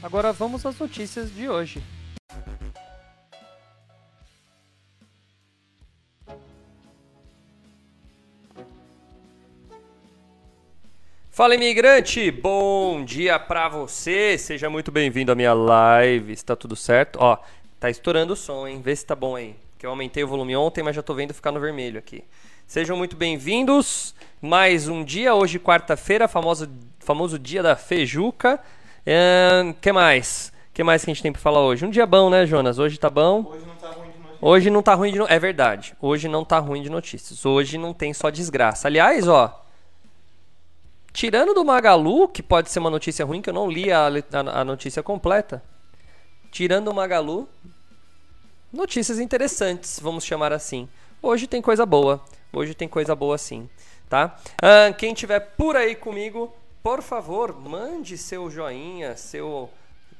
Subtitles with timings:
[0.00, 1.82] Agora vamos às notícias de hoje.
[11.28, 17.18] Fala imigrante, bom dia pra você, seja muito bem-vindo à minha live, está tudo certo?
[17.20, 17.36] Ó,
[17.78, 18.80] tá estourando o som, hein?
[18.80, 21.34] Vê se tá bom aí, que eu aumentei o volume ontem, mas já tô vendo
[21.34, 22.24] ficar no vermelho aqui.
[22.66, 28.60] Sejam muito bem-vindos, mais um dia, hoje quarta-feira, famoso, famoso dia da feijuca.
[29.08, 30.52] O que mais?
[30.78, 31.84] que mais que a gente tem pra falar hoje?
[31.84, 32.78] Um dia bom, né, Jonas?
[32.78, 33.44] Hoje tá bom?
[33.50, 34.42] Hoje não tá ruim de notícias.
[34.42, 35.26] Hoje não tá ruim de no...
[35.28, 35.96] É verdade.
[36.00, 37.44] Hoje não tá ruim de notícias.
[37.44, 38.86] Hoje não tem só desgraça.
[38.86, 39.64] Aliás, ó.
[41.12, 44.60] Tirando do Magalu, que pode ser uma notícia ruim, que eu não li a, a,
[44.60, 45.60] a notícia completa.
[46.52, 47.48] Tirando o Magalu,
[48.72, 50.88] notícias interessantes, vamos chamar assim.
[51.20, 52.22] Hoje tem coisa boa.
[52.52, 53.68] Hoje tem coisa boa sim,
[54.08, 54.36] tá?
[54.62, 59.70] Ah, quem tiver por aí comigo, por favor, mande seu joinha, seu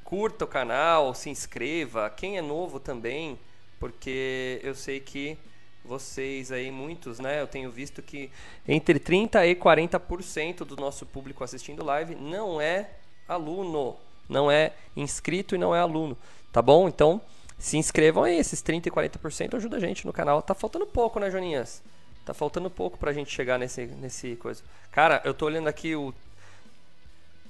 [0.03, 2.09] curta o canal, se inscreva.
[2.09, 3.37] Quem é novo também,
[3.79, 5.37] porque eu sei que
[5.85, 7.41] vocês aí, muitos, né?
[7.41, 8.29] Eu tenho visto que
[8.67, 12.89] entre 30% e 40% do nosso público assistindo live não é
[13.27, 13.95] aluno,
[14.27, 16.17] não é inscrito e não é aluno,
[16.51, 16.87] tá bom?
[16.87, 17.21] Então,
[17.57, 20.41] se inscrevam aí, esses 30% e 40% ajuda a gente no canal.
[20.41, 21.81] Tá faltando pouco, né, Joninhas?
[22.25, 24.63] Tá faltando pouco pra gente chegar nesse, nesse coisa.
[24.91, 26.13] Cara, eu tô olhando aqui o,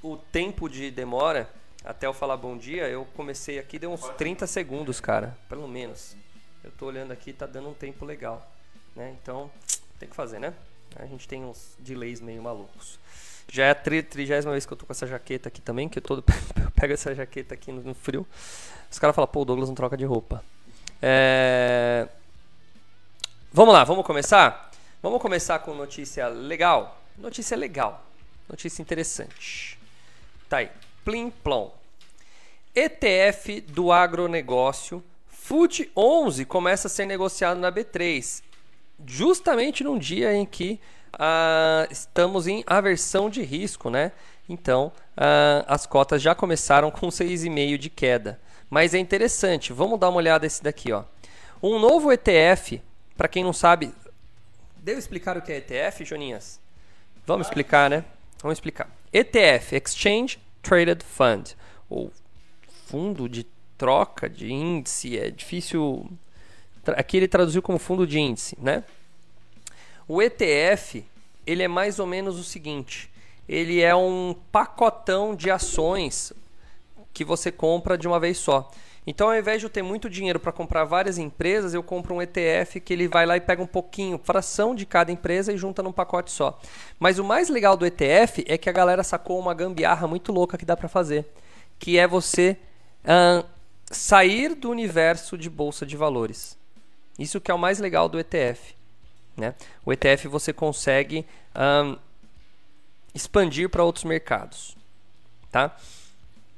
[0.02, 1.50] o tempo de demora
[1.84, 2.88] até eu falar bom dia.
[2.88, 6.16] Eu comecei aqui, deu uns 30 segundos, cara, pelo menos.
[6.64, 8.46] Eu tô olhando aqui, tá dando um tempo legal,
[8.96, 9.16] né?
[9.22, 9.50] Então,
[9.98, 10.54] tem que fazer, né?
[10.96, 13.00] A gente tem uns delays meio malucos.
[13.52, 16.04] Já é a trigésima vez que eu tô com essa jaqueta aqui também, que eu
[16.04, 16.24] todo
[16.76, 18.28] pego essa jaqueta aqui no, no frio.
[18.92, 20.44] Os caras falam, pô, o Douglas não troca de roupa.
[21.02, 22.08] É...
[23.52, 24.70] Vamos lá, vamos começar?
[25.02, 27.02] Vamos começar com notícia legal.
[27.18, 28.06] Notícia legal.
[28.48, 29.79] Notícia interessante.
[30.50, 30.70] Tá aí.
[31.06, 31.72] Plim plom.
[32.76, 38.44] ETF do agronegócio FUT 11 começa a ser negociado na B3,
[39.06, 40.80] justamente num dia em que
[41.16, 44.12] uh, estamos em aversão de risco, né?
[44.48, 48.40] Então, uh, as cotas já começaram com 6,5 de queda.
[48.70, 51.04] Mas é interessante, vamos dar uma olhada nesse daqui, ó.
[51.62, 52.82] Um novo ETF,
[53.18, 53.94] para quem não sabe,
[54.78, 56.60] devo explicar o que é ETF, Joninhas?
[57.26, 58.06] Vamos explicar, né?
[58.42, 58.99] Vamos explicar.
[59.12, 61.56] ETF, Exchange Traded Fund,
[61.90, 62.12] ou
[62.86, 63.46] fundo de
[63.78, 66.10] troca de índice, é difícil.
[66.86, 68.84] Aqui ele traduziu como fundo de índice, né?
[70.08, 71.06] O ETF,
[71.46, 73.10] ele é mais ou menos o seguinte:
[73.48, 76.34] ele é um pacotão de ações
[77.14, 78.72] que você compra de uma vez só.
[79.10, 82.22] Então, ao invés de eu ter muito dinheiro para comprar várias empresas, eu compro um
[82.22, 85.82] ETF que ele vai lá e pega um pouquinho, fração de cada empresa e junta
[85.82, 86.60] num pacote só.
[87.00, 90.60] Mas o mais legal do ETF é que a galera sacou uma gambiarra muito louca
[90.60, 91.26] que dá para fazer,
[91.80, 92.56] que é você
[93.90, 96.56] sair do universo de bolsa de valores.
[97.18, 98.76] Isso que é o mais legal do ETF.
[99.36, 99.56] Né?
[99.84, 101.26] O ETF você consegue
[103.16, 104.78] expandir para outros mercados.
[105.52, 105.76] Tá?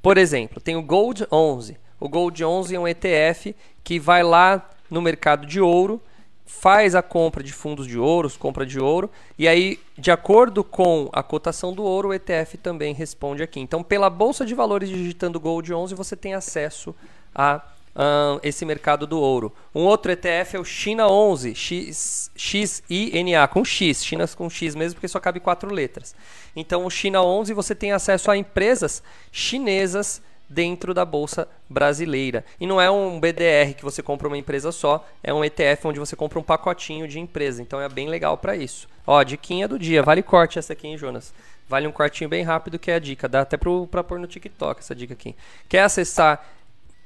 [0.02, 1.80] Por exemplo, tem o Gold 11.
[2.02, 6.02] O Gold 11 é um ETF que vai lá no mercado de ouro,
[6.44, 11.10] faz a compra de fundos de ouro, compra de ouro, e aí, de acordo com
[11.14, 13.60] a cotação do ouro, o ETF também responde aqui.
[13.60, 16.96] Então, pela bolsa de valores digitando Gold 11, você tem acesso
[17.36, 17.62] a
[17.96, 19.54] um, esse mercado do ouro.
[19.76, 24.96] Um outro ETF é o China 11, X, XINA, com X, China com X mesmo,
[24.96, 26.16] porque só cabe quatro letras.
[26.56, 32.44] Então, o China 11 você tem acesso a empresas chinesas dentro da bolsa brasileira.
[32.60, 36.00] E não é um BDR que você compra uma empresa só, é um ETF onde
[36.00, 37.62] você compra um pacotinho de empresa.
[37.62, 38.88] Então é bem legal para isso.
[39.08, 41.34] Ó, diquinha do dia, vale corte essa aqui, hein, Jonas?
[41.68, 44.82] Vale um cortinho bem rápido que é a dica, dá até para pôr no TikTok
[44.82, 45.36] essa dica aqui.
[45.70, 46.46] Quer acessar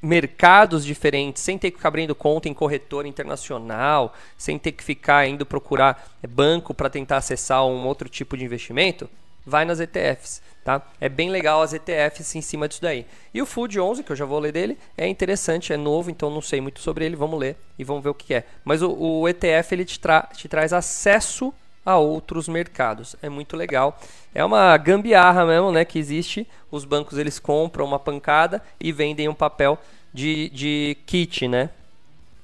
[0.01, 5.27] mercados diferentes, sem ter que ficar abrindo conta em corretora internacional, sem ter que ficar
[5.27, 9.09] indo procurar banco para tentar acessar um outro tipo de investimento,
[9.45, 10.81] vai nas ETFs, tá?
[11.00, 13.06] É bem legal as ETFs em cima disso daí.
[13.33, 16.30] E o Food 11, que eu já vou ler dele, é interessante, é novo, então
[16.30, 18.45] não sei muito sobre ele, vamos ler e vamos ver o que é.
[18.63, 21.53] Mas o, o ETF ele te, tra te traz acesso
[21.86, 23.15] a outros mercados.
[23.21, 24.00] É muito legal.
[24.33, 26.47] É uma gambiarra mesmo, né, que existe.
[26.71, 29.77] Os bancos eles compram uma pancada e vendem um papel
[30.12, 31.69] de, de kit, né?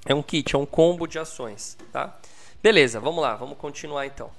[0.06, 2.16] É um kit, é um combo de ações, tá?
[2.62, 4.30] Beleza, vamos lá, vamos continuar então.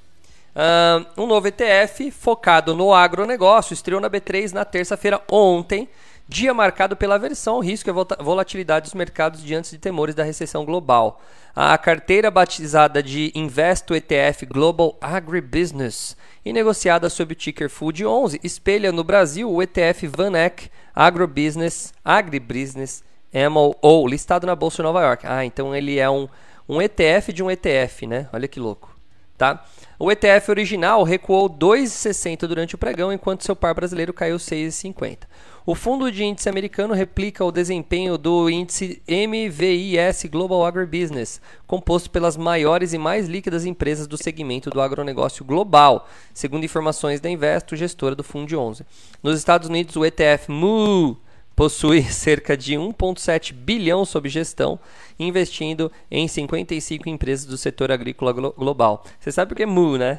[1.16, 5.88] Um novo ETF focado no agronegócio estreou na B3 na terça-feira ontem,
[6.28, 11.20] dia marcado pela aversão risco e volatilidade dos mercados diante de temores da recessão global.
[11.54, 18.40] A carteira batizada de Investo ETF Global Agribusiness e negociada sob o ticker Food 11
[18.42, 23.02] espelha no Brasil o ETF VanEck Agrobusiness Agribusiness
[23.50, 25.26] MOO, listado na Bolsa de Nova York.
[25.26, 26.28] Ah, então ele é um,
[26.68, 28.28] um ETF de um ETF, né?
[28.32, 28.94] Olha que louco,
[29.38, 29.64] tá?
[30.04, 35.18] O ETF original recuou 2,60 durante o pregão, enquanto seu par brasileiro caiu 6,50.
[35.64, 42.36] O fundo de índice americano replica o desempenho do índice MVIS Global Agribusiness, composto pelas
[42.36, 48.16] maiores e mais líquidas empresas do segmento do agronegócio global, segundo informações da Investo, gestora
[48.16, 48.84] do Fundo 11.
[49.22, 51.16] Nos Estados Unidos, o ETF MOO
[51.62, 54.80] possui cerca de 1,7 bilhão sob gestão,
[55.16, 59.04] investindo em 55 empresas do setor agrícola glo global.
[59.20, 60.18] Você sabe o que é MU, né?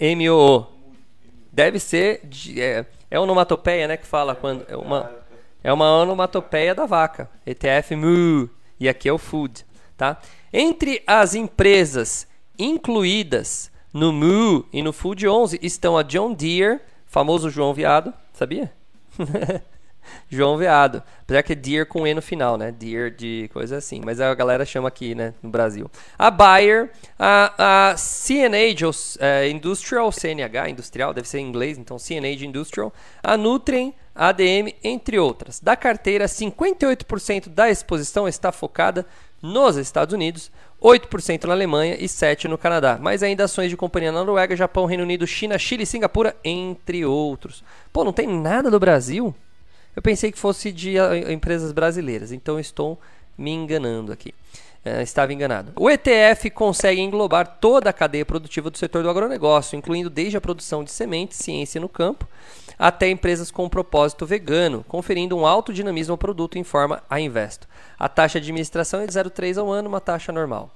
[0.00, 0.66] M-O-O.
[1.52, 2.22] Deve ser.
[2.24, 3.96] De, é, é onomatopeia, né?
[3.96, 4.66] Que fala quando.
[4.68, 5.12] É uma,
[5.62, 7.30] é uma onomatopeia da vaca.
[7.46, 8.50] ETF MU.
[8.80, 9.64] E aqui é o food.
[9.96, 10.20] Tá?
[10.52, 12.26] Entre as empresas
[12.58, 18.72] incluídas no MU e no Food 11 estão a John Deere, famoso João Viado, sabia?
[20.28, 21.02] João Veado.
[21.22, 22.70] Apesar que é Deer com E no final, né?
[22.70, 24.00] Deer de coisa assim.
[24.04, 25.34] Mas a galera chama aqui, né?
[25.42, 25.90] No Brasil.
[26.18, 32.44] A Bayer, a, a CNH é, Industrial, CNH Industrial, deve ser em inglês, então CNH
[32.44, 32.92] Industrial.
[33.22, 35.60] A Nutrien, ADM, entre outras.
[35.60, 39.04] Da carteira, 58% da exposição está focada
[39.42, 40.50] nos Estados Unidos,
[40.86, 42.96] 8% na Alemanha e 7% no Canadá.
[43.00, 47.04] Mas ainda ações de companhia na Noruega, Japão, Reino Unido, China, Chile e Singapura, entre
[47.04, 47.64] outros.
[47.92, 49.34] Pô, não tem nada do Brasil?
[49.96, 53.00] Eu pensei que fosse de uh, empresas brasileiras, então estou
[53.36, 54.32] me enganando aqui.
[54.86, 55.72] Uh, estava enganado.
[55.74, 60.40] O ETF consegue englobar toda a cadeia produtiva do setor do agronegócio, incluindo desde a
[60.40, 62.24] produção de sementes, ciência no campo,
[62.78, 67.66] até empresas com propósito vegano, conferindo um alto dinamismo ao produto, informa a Investo.
[67.98, 70.70] A taxa de administração é de 0,3 ao ano, uma taxa normal.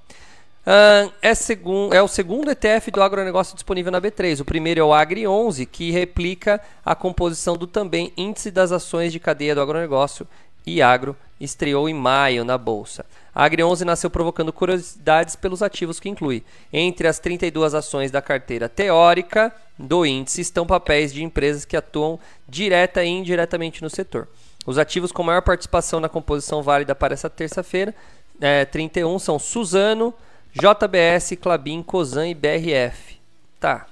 [0.61, 4.41] Uh, é, segun, é, o segundo ETF do agronegócio disponível na B3.
[4.41, 9.13] O primeiro é o Agri 11, que replica a composição do também Índice das Ações
[9.13, 10.27] de Cadeia do Agronegócio
[10.65, 13.05] e Agro, estreou em maio na bolsa.
[13.33, 16.43] A Agri 11 nasceu provocando curiosidades pelos ativos que inclui.
[16.71, 22.19] Entre as 32 ações da carteira teórica do índice estão papéis de empresas que atuam
[22.47, 24.27] direta e indiretamente no setor.
[24.65, 27.95] Os ativos com maior participação na composição válida para essa terça-feira,
[28.39, 30.13] é, 31, são Suzano,
[30.53, 33.19] JBS, Clabin, Cosan e BRF.
[33.59, 33.87] Tá.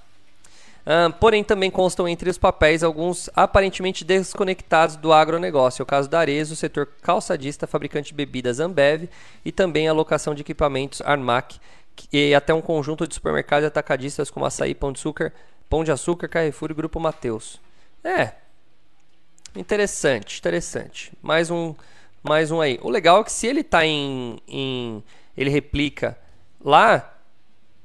[1.20, 5.82] Porém, também constam entre os papéis alguns aparentemente desconectados do agronegócio.
[5.82, 9.08] É o caso da Arezo, o setor calçadista, fabricante de bebidas Ambev
[9.46, 11.60] e também a locação de equipamentos Armac
[12.12, 15.34] e até um conjunto de supermercados atacadistas como Açaí, Pão de Açúcar,
[15.70, 17.60] Pão de Açúcar, Carrefour e Grupo Mateus.
[18.04, 18.34] É.
[19.56, 21.12] Interessante, interessante.
[21.22, 21.76] Mais um,
[22.24, 22.80] mais um aí.
[22.82, 25.04] O legal é que se ele está em, em
[25.38, 26.18] ele replica
[26.64, 27.18] Lá,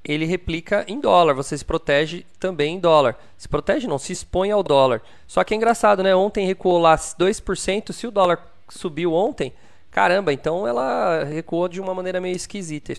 [0.04, 3.16] ele replica em dólar, você se protege também em dólar.
[3.38, 5.00] Se protege não, se expõe ao dólar.
[5.26, 6.14] Só que é engraçado, né?
[6.14, 9.52] Ontem recuou lá 2%, se o dólar subiu ontem,
[9.90, 12.94] caramba, então ela recuou de uma maneira meio esquisita.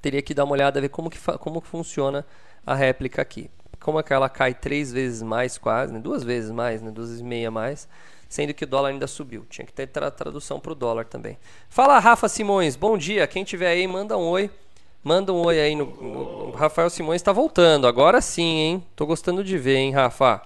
[0.00, 2.24] Teria que dar uma olhada, ver como que, como funciona
[2.66, 3.50] a réplica aqui.
[3.78, 6.00] Como é que ela cai três vezes mais quase, né?
[6.00, 6.90] duas vezes mais, né?
[6.90, 7.86] duas vezes e meia mais,
[8.30, 9.44] sendo que o dólar ainda subiu.
[9.50, 11.36] Tinha que ter tra tradução para o dólar também.
[11.68, 13.26] Fala, Rafa Simões, bom dia.
[13.26, 14.50] Quem tiver aí, manda um oi.
[15.04, 17.86] Manda um oi aí no, no Rafael Simões está voltando.
[17.86, 18.86] Agora sim, hein?
[18.96, 20.40] Tô gostando de ver, hein, Rafa?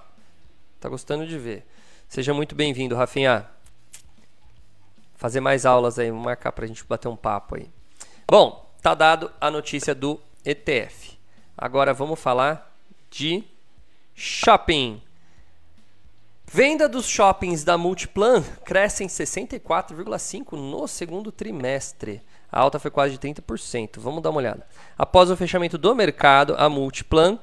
[0.81, 1.65] Tá gostando de ver.
[2.09, 3.49] Seja muito bem-vindo, Rafinha.
[5.15, 7.71] Fazer mais aulas aí, vamos marcar pra gente bater um papo aí.
[8.27, 11.17] Bom, tá dado a notícia do ETF.
[11.57, 12.77] Agora vamos falar
[13.09, 13.45] de
[14.13, 15.01] shopping.
[16.45, 22.21] Venda dos shoppings da Multiplan cresce em 64,5 no segundo trimestre.
[22.51, 23.99] A alta foi quase de 30%.
[23.99, 24.67] Vamos dar uma olhada.
[24.97, 27.39] Após o fechamento do mercado, a Multiplan uh,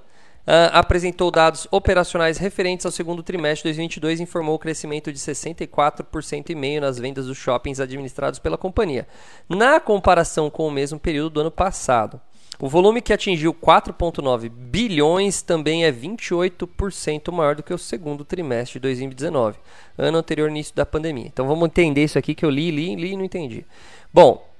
[0.71, 6.49] apresentou dados operacionais referentes ao segundo trimestre de 2022 e informou o crescimento de 64%
[6.49, 9.07] e meio nas vendas dos shoppings administrados pela companhia,
[9.49, 12.19] na comparação com o mesmo período do ano passado.
[12.57, 18.79] O volume que atingiu 4,9 bilhões também é 28% maior do que o segundo trimestre
[18.79, 19.59] de 2019,
[19.97, 21.27] ano anterior ao início da pandemia.
[21.27, 23.65] Então vamos entender isso aqui que eu li, li, li e não entendi.
[24.13, 24.54] Bom,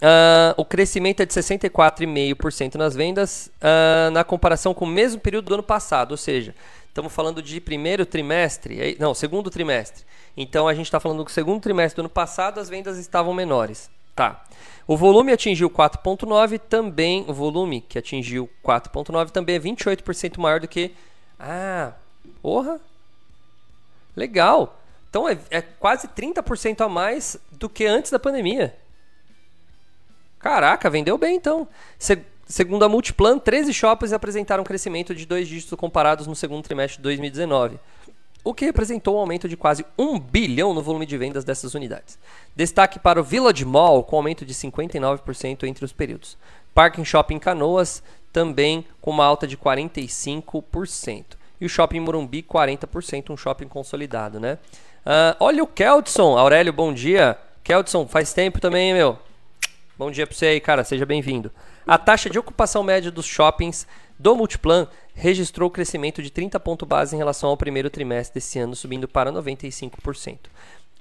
[0.00, 5.46] Uh, o crescimento é de 64,5% nas vendas uh, na comparação com o mesmo período
[5.46, 6.54] do ano passado, ou seja,
[6.88, 10.04] estamos falando de primeiro trimestre, não, segundo trimestre.
[10.34, 13.90] Então a gente está falando do segundo trimestre do ano passado, as vendas estavam menores.
[14.16, 14.42] Tá.
[14.86, 20.68] O volume atingiu 4,9, também o volume que atingiu 4,9 também é 28% maior do
[20.68, 20.94] que.
[21.38, 21.92] Ah,
[22.40, 22.80] porra!
[24.16, 24.80] Legal!
[25.10, 28.79] Então é, é quase 30% a mais do que antes da pandemia.
[30.40, 31.68] Caraca, vendeu bem então.
[31.98, 36.96] Se, segundo a Multiplan, 13 shoppings apresentaram crescimento de dois dígitos comparados no segundo trimestre
[36.96, 37.78] de 2019,
[38.42, 42.18] o que representou um aumento de quase 1 bilhão no volume de vendas dessas unidades.
[42.56, 46.38] Destaque para o Village Mall, com aumento de 59% entre os períodos.
[46.74, 51.24] Parking Shopping Canoas, também com uma alta de 45%.
[51.60, 54.56] E o Shopping Morumbi, 40%, um shopping consolidado, né?
[55.04, 57.36] Uh, olha o Keldson, Aurélio, bom dia.
[57.62, 59.18] Keldson, faz tempo também, meu.
[60.00, 60.82] Bom dia para você aí, cara.
[60.82, 61.52] Seja bem-vindo.
[61.86, 63.86] A taxa de ocupação média dos shoppings
[64.18, 68.74] do Multiplan registrou crescimento de 30 pontos base em relação ao primeiro trimestre desse ano,
[68.74, 70.38] subindo para 95%.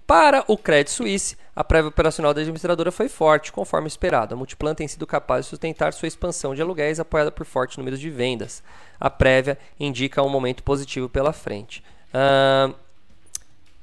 [0.05, 4.35] Para o Credit Suisse, a prévia operacional da administradora foi forte, conforme esperado.
[4.35, 7.97] A Multiplan tem sido capaz de sustentar sua expansão de aluguéis apoiada por forte número
[7.97, 8.61] de vendas.
[8.99, 11.81] A prévia indica um momento positivo pela frente.
[12.13, 12.75] Uh,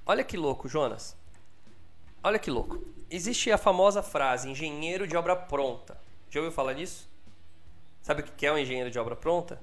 [0.05, 1.17] olha que louco, Jonas.
[2.23, 5.99] Olha que louco existe a famosa frase engenheiro de obra pronta.
[6.31, 7.09] Já ouviu falar disso?
[8.03, 9.61] Sabe o que é um engenheiro de obra pronta?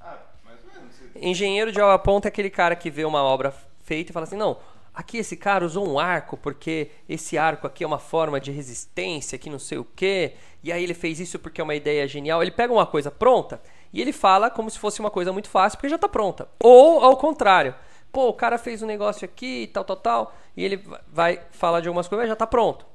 [0.00, 0.94] Ah, mais ou menos.
[1.14, 4.36] Engenheiro de obra pronta é aquele cara que vê uma obra feita e fala assim:
[4.36, 4.58] não,
[4.92, 9.38] aqui esse cara usou um arco porque esse arco aqui é uma forma de resistência,
[9.38, 12.42] que não sei o quê, e aí ele fez isso porque é uma ideia genial.
[12.42, 13.60] Ele pega uma coisa pronta
[13.92, 16.48] e ele fala como se fosse uma coisa muito fácil porque já está pronta.
[16.58, 17.74] Ou ao contrário
[18.14, 21.88] pô, o cara fez um negócio aqui, tal, tal, tal, e ele vai falar de
[21.88, 22.86] algumas coisas, já está pronto.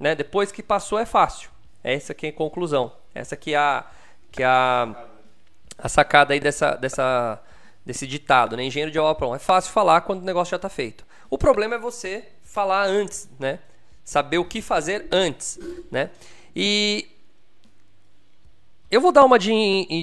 [0.00, 0.14] Né?
[0.14, 1.50] Depois que passou é fácil.
[1.84, 2.90] Essa aqui é a conclusão.
[3.14, 3.84] Essa aqui é a,
[4.32, 5.06] que é a,
[5.78, 7.40] a sacada aí dessa, dessa,
[7.84, 8.64] desse ditado, né?
[8.64, 9.36] Engenheiro de obra pronta.
[9.36, 11.04] É fácil falar quando o negócio já está feito.
[11.28, 13.58] O problema é você falar antes, né?
[14.02, 15.58] Saber o que fazer antes,
[15.90, 16.10] né?
[16.56, 17.06] E
[18.90, 19.50] eu vou dar uma de,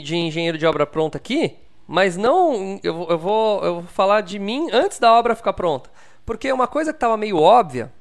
[0.04, 1.58] de engenheiro de obra pronta aqui,
[1.92, 2.80] mas não.
[2.82, 5.90] Eu, eu, vou, eu vou falar de mim antes da obra ficar pronta.
[6.26, 7.92] Porque uma coisa que estava meio óbvia,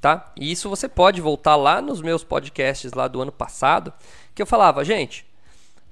[0.00, 0.32] tá?
[0.34, 3.92] E isso você pode voltar lá nos meus podcasts lá do ano passado,
[4.34, 5.26] que eu falava, gente,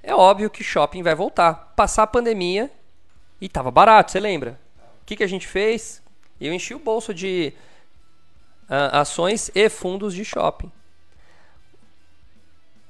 [0.01, 1.73] é óbvio que shopping vai voltar.
[1.75, 2.71] Passar a pandemia
[3.39, 4.59] e tava barato, você lembra?
[5.03, 6.01] O que, que a gente fez?
[6.41, 7.53] Eu enchi o bolso de
[8.63, 10.67] uh, ações e fundos de shopping.
[10.67, 10.71] O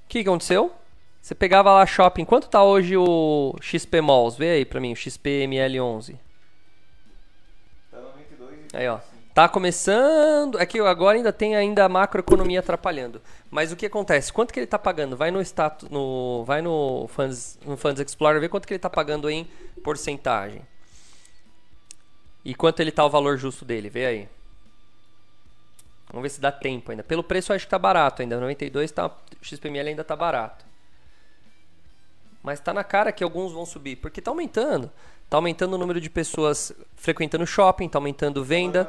[0.07, 0.74] que, que aconteceu?
[1.25, 2.24] Você pegava lá shopping.
[2.24, 4.38] Quanto tá hoje o XP Malls?
[4.38, 6.20] Vê aí pra mim, o XPML11.
[7.89, 9.00] Tá 92 Aí, ó.
[9.34, 10.60] Tá começando.
[10.60, 13.24] É que agora ainda tem ainda a macroeconomia atrapalhando.
[13.50, 14.32] Mas o que acontece?
[14.32, 15.17] Quanto que ele tá pagando?
[15.17, 18.89] Vai no status, no, vai no Funds, no Funds Explorer, vê quanto que ele tá
[18.91, 19.50] pagando em
[19.84, 20.62] porcentagem.
[22.46, 24.29] E quanto ele tá o valor justo dele, vê aí.
[26.10, 27.03] Vamos ver se dá tempo ainda.
[27.03, 28.39] Pelo preço eu acho que tá barato ainda.
[28.39, 29.10] 92 tá,
[29.41, 30.64] XPML ainda tá barato.
[32.45, 34.91] Mas está na cara que alguns vão subir, porque está aumentando.
[35.23, 38.87] Está aumentando o número de pessoas frequentando shopping, está aumentando venda.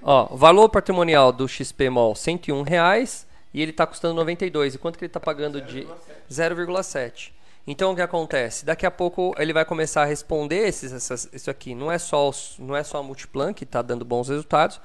[0.00, 4.76] Ó, valor patrimonial do XP Mall, 101 reais e ele está custando 92.
[4.76, 5.84] E quanto que ele está pagando de
[6.30, 7.32] 0,7?
[7.66, 8.64] Então o que acontece?
[8.64, 11.74] Daqui a pouco ele vai começar a responder esses, essas, isso aqui.
[11.74, 14.80] Não é só não é só a Multiplan que está dando bons resultados.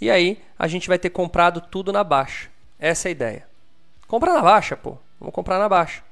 [0.00, 2.48] E aí a gente vai ter comprado tudo na baixa.
[2.78, 3.46] Essa é a ideia.
[4.08, 4.96] Compra na baixa, pô.
[5.18, 6.02] Vamos comprar na baixa.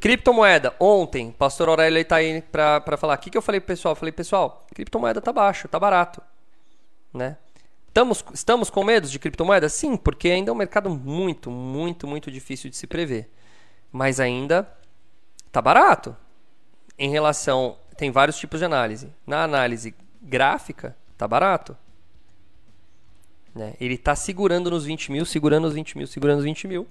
[0.00, 0.74] Criptomoeda.
[0.78, 3.14] Ontem, pastor Aurélio está aí para falar.
[3.14, 3.92] O que, que eu falei pro pessoal?
[3.92, 6.22] Eu falei, pessoal, criptomoeda tá baixo, tá barato.
[7.12, 7.36] Né?
[7.88, 9.68] Estamos, estamos com medo de criptomoeda?
[9.68, 13.30] Sim, porque ainda é um mercado muito, muito, muito difícil de se prever.
[13.90, 14.70] Mas ainda
[15.50, 16.14] tá barato.
[16.98, 17.78] Em relação.
[17.96, 19.10] Tem vários tipos de análise.
[19.26, 21.74] Na análise gráfica, tá barato.
[23.54, 23.74] Né?
[23.80, 26.86] Ele está segurando nos 20 mil, segurando os 20 mil, segurando os 20 mil.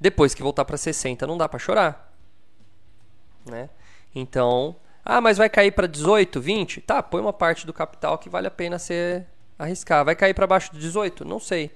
[0.00, 2.12] Depois que voltar para 60, não dá para chorar.
[3.44, 3.68] Né?
[4.14, 6.80] Então, ah, mas vai cair para 18, 20?
[6.82, 9.24] Tá, põe uma parte do capital que vale a pena você
[9.58, 10.04] arriscar.
[10.04, 11.24] Vai cair para baixo de 18?
[11.24, 11.70] Não sei.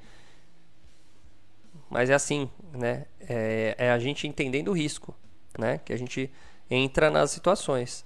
[1.91, 3.07] Mas é assim, né?
[3.21, 5.15] É, é, a gente entendendo o risco,
[5.59, 5.81] né?
[5.85, 6.31] Que a gente
[6.71, 8.05] entra nas situações.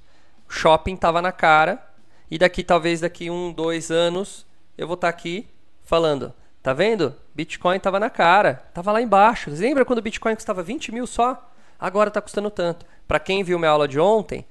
[0.49, 1.85] shopping tava na cara
[2.31, 4.47] e daqui talvez daqui um, dois anos
[4.77, 5.49] eu vou estar tá aqui
[5.85, 6.33] falando
[6.67, 7.15] Tá vendo?
[7.33, 9.51] Bitcoin tava na cara, tava lá embaixo.
[9.53, 11.49] Lembra quando o Bitcoin custava 20 mil só?
[11.79, 12.85] Agora está custando tanto.
[13.07, 14.45] Para quem viu minha aula de ontem,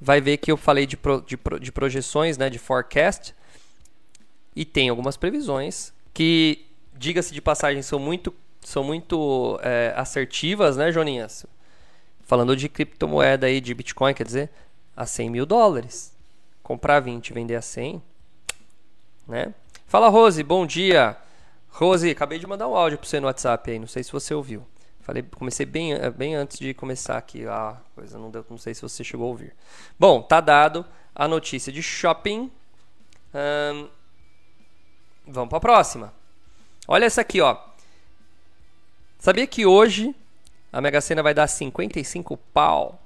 [0.00, 3.34] vai ver que eu falei de, pro, de, de projeções, né, de forecast.
[4.56, 6.64] e tem algumas previsões que,
[6.96, 11.44] diga-se de passagem, são muito, são muito é, assertivas, né, Joninhas?
[12.24, 14.50] Falando de criptomoeda aí, de Bitcoin, quer dizer,
[14.96, 16.16] a 100 mil dólares.
[16.62, 18.02] Comprar 20 e vender a 100,
[19.28, 19.52] né?
[19.86, 21.14] Fala, Rose, bom dia.
[21.70, 24.34] Rose, acabei de mandar um áudio para você no WhatsApp aí, não sei se você
[24.34, 24.66] ouviu.
[25.00, 28.82] Falei, comecei bem, bem antes de começar aqui a coisa, não, deu, não sei se
[28.82, 29.54] você chegou a ouvir.
[29.98, 30.84] Bom, tá dado
[31.14, 32.50] a notícia de shopping.
[33.34, 33.88] Hum,
[35.26, 36.12] vamos para a próxima.
[36.86, 37.56] Olha essa aqui, ó.
[39.18, 40.14] Sabia que hoje
[40.72, 43.02] a Mega Sena vai dar 55 pau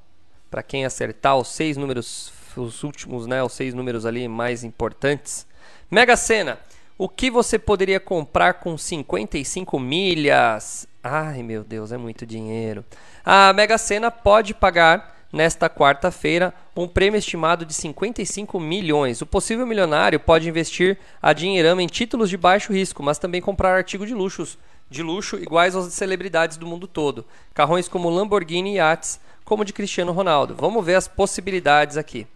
[0.50, 5.46] para quem acertar os seis números, os últimos, né, os seis números ali mais importantes.
[5.90, 6.58] Mega Sena,
[6.98, 10.86] o que você poderia comprar com 55 milhas?
[11.02, 12.84] Ai, meu Deus, é muito dinheiro.
[13.24, 19.22] A Mega Sena pode pagar nesta quarta-feira um prêmio estimado de 55 milhões.
[19.22, 23.74] O possível milionário pode investir a dinheirama em títulos de baixo risco, mas também comprar
[23.74, 24.58] artigos de luxos,
[24.90, 27.24] de luxo iguais aos de celebridades do mundo todo.
[27.54, 30.54] Carrões como Lamborghini e yachts, como de Cristiano Ronaldo.
[30.54, 32.26] Vamos ver as possibilidades aqui.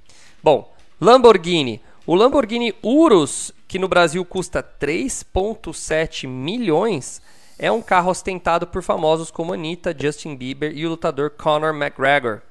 [0.42, 1.80] Bom, Lamborghini.
[2.06, 7.20] O Lamborghini Urus, que no Brasil custa 3,7 milhões,
[7.58, 12.42] é um carro ostentado por famosos como Anitta, Justin Bieber e o lutador Conor McGregor.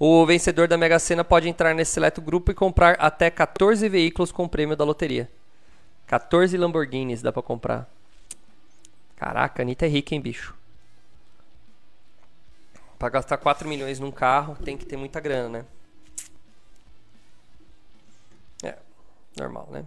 [0.00, 4.30] O vencedor da Mega Sena pode entrar nesse seleto grupo e comprar até 14 veículos
[4.30, 5.30] com prêmio da loteria.
[6.06, 7.90] 14 Lamborghinis dá para comprar.
[9.16, 10.54] Caraca, Anitta é rica, hein, bicho?
[12.98, 15.64] Pra gastar 4 milhões num carro, tem que ter muita grana, né?
[19.36, 19.84] Normal, né?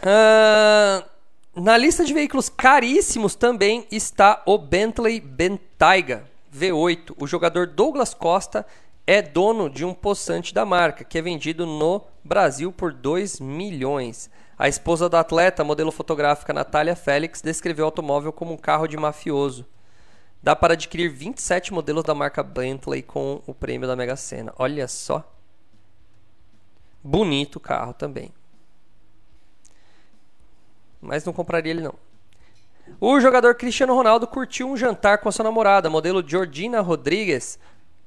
[0.00, 1.04] Uh,
[1.54, 7.14] na lista de veículos caríssimos também está o Bentley Bentayga V8.
[7.18, 8.66] O jogador Douglas Costa
[9.06, 14.30] é dono de um possante da marca, que é vendido no Brasil por 2 milhões.
[14.58, 18.96] A esposa do atleta, modelo fotográfica Natália Félix, descreveu o automóvel como um carro de
[18.96, 19.66] mafioso.
[20.42, 24.54] Dá para adquirir 27 modelos da marca Bentley com o prêmio da Mega Sena.
[24.58, 25.30] Olha só.
[27.02, 28.32] Bonito carro também.
[31.00, 31.94] Mas não compraria ele não.
[33.00, 37.58] O jogador Cristiano Ronaldo curtiu um jantar com sua namorada, modelo Georgina Rodrigues,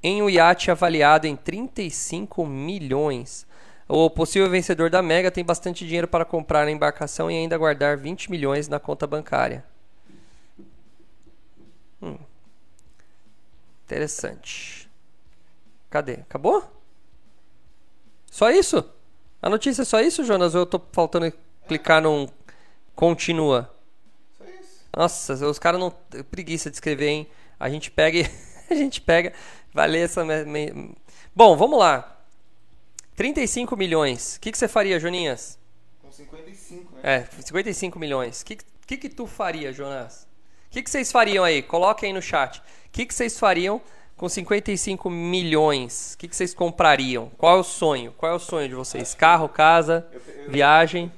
[0.01, 3.47] em um iate avaliado em 35 milhões.
[3.87, 7.97] O possível vencedor da Mega tem bastante dinheiro para comprar a embarcação e ainda guardar
[7.97, 9.63] 20 milhões na conta bancária.
[12.01, 12.17] Hum.
[13.85, 14.89] Interessante.
[15.89, 16.13] Cadê?
[16.13, 16.63] Acabou?
[18.31, 18.83] Só isso?
[19.41, 20.55] A notícia é só isso, Jonas?
[20.55, 21.31] Ou eu tô faltando
[21.67, 22.27] clicar num
[22.95, 23.73] continua?
[24.37, 24.85] Só isso.
[24.95, 25.91] Nossa, os caras não.
[26.29, 27.27] Preguiça de escrever, hein?
[27.59, 28.25] A gente pega e.
[28.69, 29.33] a gente pega.
[29.73, 30.25] Vai ler essa.
[31.35, 32.09] Bom, vamos lá.
[33.15, 34.35] 35 milhões.
[34.35, 35.59] O que, que você faria, Joninhas?
[36.01, 37.01] Com 55, né?
[37.03, 38.41] É, 55 milhões.
[38.41, 40.27] O que, que, que tu faria, Jonas?
[40.67, 41.61] O que, que vocês fariam aí?
[41.61, 42.59] Coloquem aí no chat.
[42.59, 43.81] O que, que vocês fariam
[44.15, 47.31] com 55 milhões, o que, que, vocês comprariam?
[47.37, 48.13] Qual é o sonho?
[48.13, 49.13] Qual é o sonho de vocês?
[49.13, 51.11] Carro, casa, eu, eu, viagem?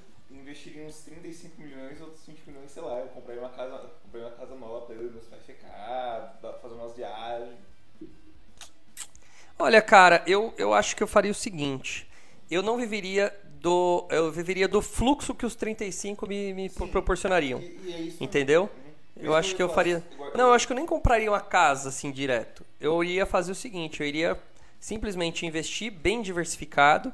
[9.58, 12.08] Olha, cara, eu, eu acho que eu faria o seguinte.
[12.50, 14.06] Eu não viveria do.
[14.10, 17.60] Eu viveria do fluxo que os 35 me, me proporcionariam.
[17.60, 18.70] E, e é isso, entendeu?
[19.16, 19.26] Né?
[19.28, 20.04] Eu acho que eu faria.
[20.36, 22.66] Não, eu acho que eu nem compraria uma casa assim direto.
[22.80, 24.40] Eu iria fazer o seguinte: eu iria
[24.80, 27.12] simplesmente investir bem diversificado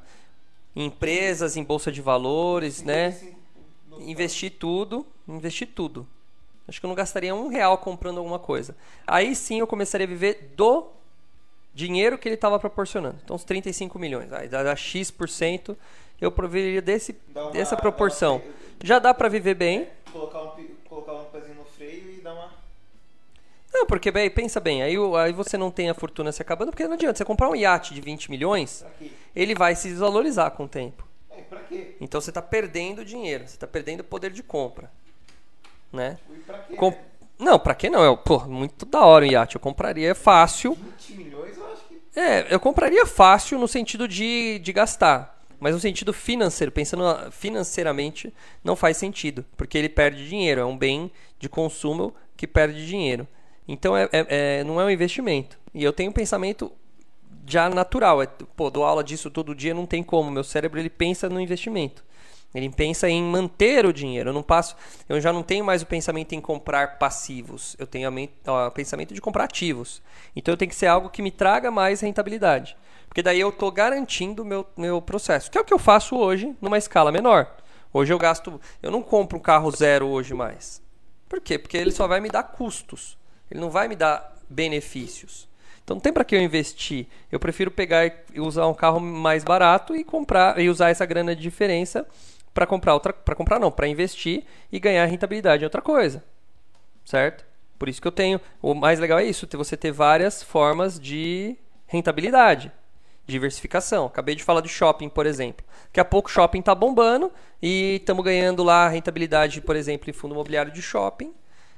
[0.75, 3.17] em empresas, em bolsa de valores, né?
[3.99, 6.07] Investir tudo, investir tudo.
[6.67, 8.75] Acho que eu não gastaria um real comprando alguma coisa.
[9.05, 10.87] Aí sim eu começaria a viver do
[11.73, 13.17] dinheiro que ele estava proporcionando.
[13.23, 14.31] Então, os 35 milhões.
[14.33, 15.75] Aí dá X%,
[16.19, 18.37] eu proveria desse, uma, dessa proporção.
[18.37, 18.53] Uma...
[18.83, 19.87] Já dá para viver bem.
[20.11, 22.51] Colocar um, colocar um pezinho no freio e dar uma.
[23.73, 26.85] Não, porque bem, pensa bem, aí, aí você não tem a fortuna se acabando, porque
[26.85, 27.17] não adianta.
[27.17, 28.85] Você comprar um iate de 20 milhões,
[29.33, 31.07] ele vai se desvalorizar com o tempo.
[31.29, 31.95] É, pra quê?
[32.01, 34.91] Então você está perdendo dinheiro, você está perdendo poder de compra.
[35.91, 36.17] Né?
[36.29, 36.75] E pra quê?
[36.75, 36.93] Com...
[37.39, 38.03] Não, pra quê não?
[38.03, 39.55] Eu, pô, muito da hora o iate.
[39.55, 40.75] Eu compraria fácil.
[40.75, 41.60] 20 milhões que.
[42.15, 45.39] É, eu compraria fácil no sentido de, de gastar.
[45.59, 50.75] Mas no sentido financeiro, pensando financeiramente, não faz sentido, porque ele perde dinheiro, é um
[50.75, 53.27] bem de consumo que perde dinheiro.
[53.67, 55.59] Então é, é, é não é um investimento.
[55.71, 56.71] E eu tenho um pensamento
[57.45, 60.31] já natural, é, pô, dou aula disso todo dia, não tem como.
[60.31, 62.03] Meu cérebro ele pensa no investimento.
[62.53, 64.29] Ele pensa em manter o dinheiro.
[64.29, 64.75] Eu não passo,
[65.07, 67.75] eu já não tenho mais o pensamento em comprar passivos.
[67.79, 70.01] Eu tenho o pensamento de comprar ativos.
[70.35, 72.75] Então eu tenho que ser algo que me traga mais rentabilidade.
[73.07, 76.15] Porque daí eu estou garantindo o meu, meu processo, que é o que eu faço
[76.15, 77.55] hoje numa escala menor.
[77.93, 78.59] Hoje eu gasto.
[78.81, 80.81] Eu não compro um carro zero hoje mais.
[81.27, 81.57] Por quê?
[81.57, 83.17] Porque ele só vai me dar custos.
[83.49, 85.49] Ele não vai me dar benefícios.
[85.83, 87.07] Então não tem para que eu investir.
[87.31, 91.35] Eu prefiro pegar e usar um carro mais barato e comprar e usar essa grana
[91.35, 92.07] de diferença
[92.53, 96.23] para comprar outra, para comprar não, para investir e ganhar rentabilidade em outra coisa.
[97.05, 97.45] Certo?
[97.77, 101.57] Por isso que eu tenho, o mais legal é isso, você ter várias formas de
[101.87, 102.71] rentabilidade,
[103.25, 104.05] diversificação.
[104.05, 105.65] Acabei de falar de shopping, por exemplo.
[105.85, 110.33] Daqui a pouco shopping está bombando e estamos ganhando lá rentabilidade, por exemplo, em fundo
[110.33, 111.33] imobiliário de shopping.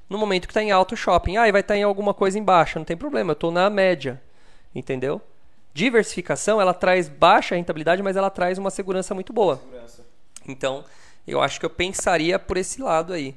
[0.10, 2.38] No momento que está em alto shopping, ah, e vai estar tá em alguma coisa
[2.38, 4.22] em baixa, não tem problema, eu estou na média,
[4.76, 5.22] entendeu?
[5.74, 9.56] Diversificação, ela traz baixa rentabilidade, mas ela traz uma segurança muito boa.
[9.56, 10.06] Segurança.
[10.48, 10.84] Então,
[11.28, 13.36] eu acho que eu pensaria por esse lado aí.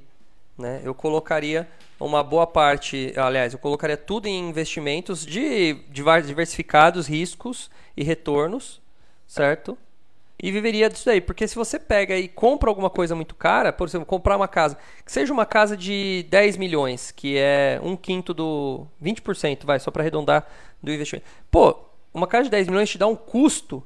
[0.58, 0.80] Né?
[0.84, 7.70] Eu colocaria uma boa parte, aliás, eu colocaria tudo em investimentos de, de diversificados, riscos
[7.96, 8.80] e retornos,
[9.26, 9.76] certo?
[10.38, 13.88] E viveria disso aí, porque se você pega e compra alguma coisa muito cara, por
[13.88, 18.34] exemplo, comprar uma casa, que seja uma casa de 10 milhões, que é um quinto
[18.34, 20.46] do 20%, vai, só para arredondar
[20.82, 21.26] do investimento.
[21.50, 21.78] Pô,
[22.12, 23.82] uma casa de 10 milhões te dá um custo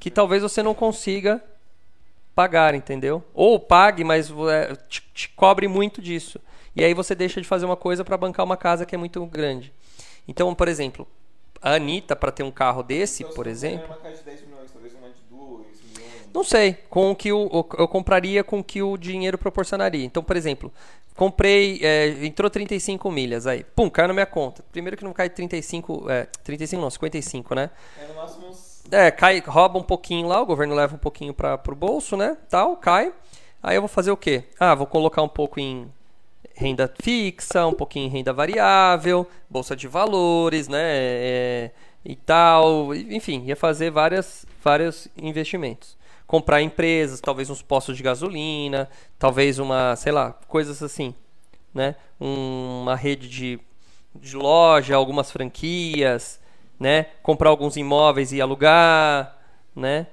[0.00, 1.42] que talvez você não consiga
[2.36, 3.24] pagar, entendeu?
[3.32, 6.38] Ou pague, mas é, te, te cobre muito disso.
[6.76, 9.24] E aí você deixa de fazer uma coisa para bancar uma casa que é muito
[9.24, 9.72] grande.
[10.28, 11.08] Então, por exemplo,
[11.62, 13.86] a Anitta, para ter um carro desse, então, por exemplo.
[13.86, 16.28] Uma casa de 10 milhões, talvez uma de 2 milhões.
[16.34, 20.04] Não sei, com o que o, eu compraria com o que o dinheiro proporcionaria.
[20.04, 20.70] Então, por exemplo,
[21.14, 24.62] comprei, é, entrou 35 milhas aí, pum, caiu na minha conta.
[24.70, 27.70] Primeiro que não cai 35, é, 35 não, 55, né?
[27.98, 31.34] É no máximo uns é, cai, rouba um pouquinho lá, o governo leva um pouquinho
[31.34, 32.36] para o bolso, né?
[32.48, 33.12] Tal, cai.
[33.62, 34.44] Aí eu vou fazer o quê?
[34.60, 35.90] Ah, vou colocar um pouco em
[36.54, 40.80] renda fixa, um pouquinho em renda variável, bolsa de valores, né?
[40.82, 41.70] É,
[42.04, 42.94] e tal.
[42.94, 45.96] Enfim, ia fazer várias, vários investimentos.
[46.26, 51.14] Comprar empresas, talvez uns postos de gasolina, talvez uma, sei lá, coisas assim,
[51.74, 51.94] né?
[52.20, 53.60] Um, uma rede de,
[54.14, 56.40] de loja, algumas franquias,
[56.78, 57.06] né?
[57.22, 59.36] Comprar alguns imóveis e alugar,
[59.74, 60.06] né?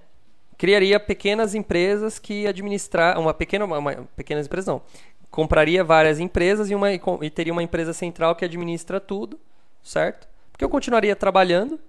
[0.58, 4.82] Criaria pequenas empresas que administrar uma pequena uma, pequenas empresas não.
[5.30, 9.39] Compraria várias empresas e uma e teria uma empresa central que administra tudo,
[9.82, 10.28] certo?
[10.52, 11.80] Porque eu continuaria trabalhando.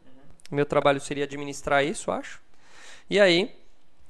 [0.50, 2.40] Meu trabalho seria administrar isso, acho.
[3.08, 3.54] E aí,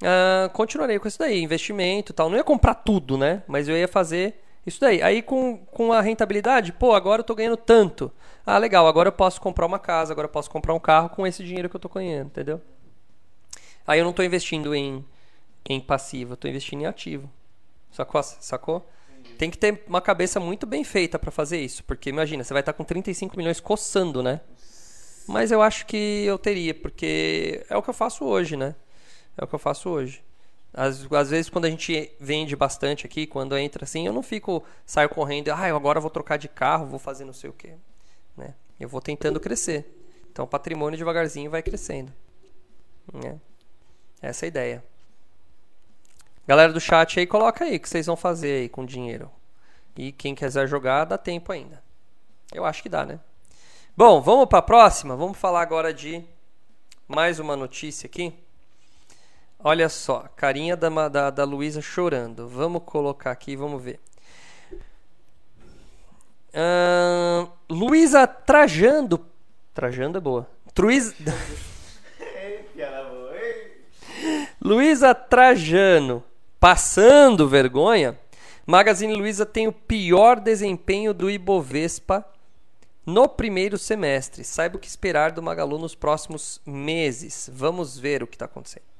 [0.03, 2.31] uh, continuarei com isso daí, investimento e tal.
[2.31, 3.43] Não ia comprar tudo, né?
[3.49, 5.03] Mas eu ia fazer isso daí.
[5.03, 8.11] Aí com, com a rentabilidade, pô, agora eu tô ganhando tanto.
[8.47, 11.27] Ah, legal, agora eu posso comprar uma casa, agora eu posso comprar um carro com
[11.27, 12.61] esse dinheiro que eu tô ganhando, entendeu?
[13.87, 15.05] Aí eu não tô investindo em,
[15.69, 17.31] em passivo, eu tô investindo em ativo.
[17.91, 18.23] Sacou?
[18.23, 18.91] Sacou?
[19.39, 22.61] Tem que ter uma cabeça muito bem feita para fazer isso, porque imagina, você vai
[22.61, 24.41] estar tá com 35 milhões coçando, né?
[25.27, 28.75] Mas eu acho que eu teria, porque é o que eu faço hoje, né?
[29.37, 30.23] É o que eu faço hoje.
[30.77, 34.65] Às, às vezes, quando a gente vende bastante aqui, quando entra assim, eu não fico,
[34.85, 37.75] saio correndo, ah, eu agora vou trocar de carro, vou fazer não sei o quê.
[38.37, 38.55] Né?
[38.79, 39.87] Eu vou tentando crescer.
[40.33, 42.13] Então, o patrimônio devagarzinho vai crescendo.
[43.13, 43.41] Né?
[44.21, 44.85] Essa é a ideia.
[46.47, 49.31] Galera do chat aí, coloca aí o que vocês vão fazer aí com dinheiro.
[49.97, 51.83] E quem quiser jogar, dá tempo ainda.
[52.53, 53.21] Eu acho que dá, né?
[53.97, 55.15] Bom, vamos para a próxima.
[55.15, 56.25] Vamos falar agora de
[57.07, 58.44] mais uma notícia aqui.
[59.67, 62.47] Olha só, carinha da, da, da Luísa chorando.
[62.47, 63.99] Vamos colocar aqui, vamos ver.
[66.53, 69.25] Uh, Luísa Trajando.
[69.73, 70.47] Trajando é boa.
[70.75, 71.15] Truiz...
[74.61, 76.23] Luísa Trajano.
[76.61, 78.21] Passando vergonha.
[78.67, 82.23] Magazine Luiza tem o pior desempenho do Ibovespa
[83.07, 84.45] no primeiro semestre.
[84.45, 87.49] Saiba o que esperar do Magalu nos próximos meses.
[87.51, 88.94] Vamos ver o que está acontecendo.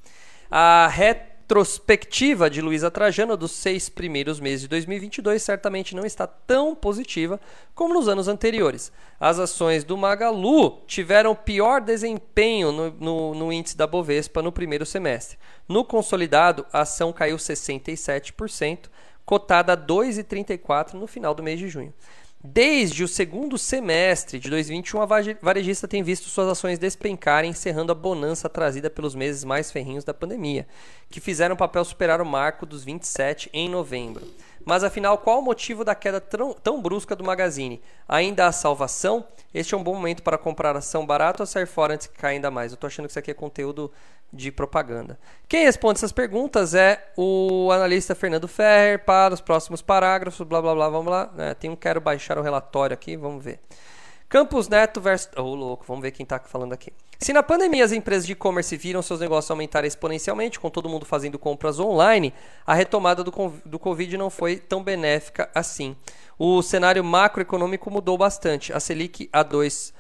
[0.57, 6.77] A retrospectiva de Luísa Trajano dos seis primeiros meses de 2022 certamente não está tão
[6.77, 7.41] positiva
[7.75, 8.93] como nos anos anteriores.
[9.19, 14.87] As ações do Magalu tiveram pior desempenho no, no, no índice da Bovespa no primeiro
[14.87, 15.39] semestre.
[15.69, 18.85] No consolidado, a ação caiu 67%,
[19.25, 21.93] cotada a 2,34 no final do mês de junho.
[22.47, 25.07] Desde o segundo semestre de 2021, a
[25.41, 30.13] varejista tem visto suas ações despencarem, encerrando a bonança trazida pelos meses mais ferrinhos da
[30.13, 30.67] pandemia,
[31.09, 34.29] que fizeram o papel superar o marco dos 27 em novembro.
[34.63, 37.81] Mas afinal, qual o motivo da queda tão, brusca do Magazine?
[38.07, 39.27] Ainda há salvação?
[39.55, 42.35] Este é um bom momento para comprar ação barata ou sair fora antes que caia
[42.35, 42.73] ainda mais?
[42.73, 43.91] Eu estou achando que isso aqui é conteúdo
[44.35, 45.19] de propaganda.
[45.49, 50.75] Quem responde essas perguntas é o analista Fernando Ferrer para os próximos parágrafos, blá blá
[50.75, 51.33] blá, vamos lá.
[51.39, 53.61] É, tem um quero baixar o relatório aqui, vamos ver.
[54.29, 55.29] Campos Neto versus.
[55.37, 56.93] Ô, oh, louco, vamos ver quem está falando aqui.
[57.19, 61.07] Se na pandemia as empresas de e-commerce viram seus negócios aumentarem exponencialmente, com todo mundo
[61.07, 62.35] fazendo compras online,
[62.67, 63.33] a retomada do,
[63.65, 65.97] do Covid não foi tão benéfica assim.
[66.39, 68.73] O cenário macroeconômico mudou bastante.
[68.73, 69.93] A Selic a 2%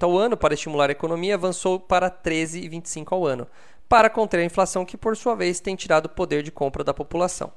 [0.00, 3.46] ao ano para estimular a economia avançou para 13,25% ao ano,
[3.88, 6.94] para conter a inflação que, por sua vez, tem tirado o poder de compra da
[6.94, 7.52] população.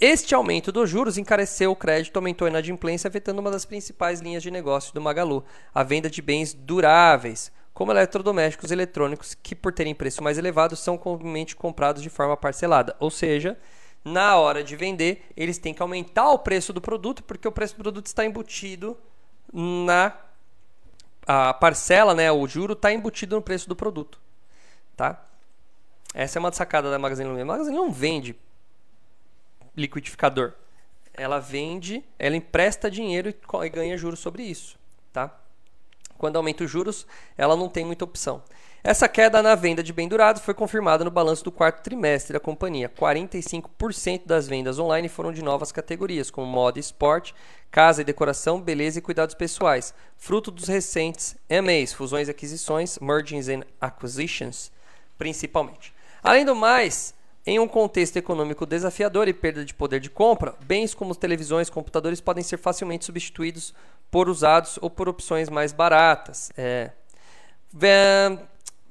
[0.00, 4.42] Este aumento dos juros encareceu o crédito, aumentou a inadimplência, afetando uma das principais linhas
[4.42, 9.94] de negócio do Magalu, a venda de bens duráveis, como eletrodomésticos eletrônicos, que por terem
[9.94, 12.96] preço mais elevado são comumente comprados de forma parcelada.
[12.98, 13.58] Ou seja,
[14.04, 17.74] na hora de vender, eles têm que aumentar o preço do produto, porque o preço
[17.74, 18.96] do produto está embutido
[19.52, 20.10] na
[21.26, 24.20] a parcela, né, o juro está embutido no preço do produto,
[24.96, 25.22] tá?
[26.14, 27.42] Essa é uma sacada da Magazine Luiza.
[27.42, 28.36] A Magazine não vende
[29.76, 30.52] liquidificador.
[31.12, 34.78] Ela vende, ela empresta dinheiro e ganha juros sobre isso,
[35.12, 35.34] tá?
[36.16, 38.42] Quando aumenta os juros, ela não tem muita opção.
[38.82, 42.40] Essa queda na venda de bem durados foi confirmada no balanço do quarto trimestre da
[42.40, 42.88] companhia.
[42.88, 47.34] 45% das vendas online foram de novas categorias, como moda e esporte,
[47.70, 53.48] casa e decoração, beleza e cuidados pessoais, fruto dos recentes M&As, fusões e aquisições, mergings
[53.48, 54.70] and acquisitions,
[55.18, 55.92] principalmente.
[56.22, 57.12] Além do mais,
[57.46, 61.72] em um contexto econômico desafiador e perda de poder de compra, bens como televisões e
[61.72, 63.72] computadores podem ser facilmente substituídos
[64.10, 66.50] por usados ou por opções mais baratas.
[66.56, 66.90] É.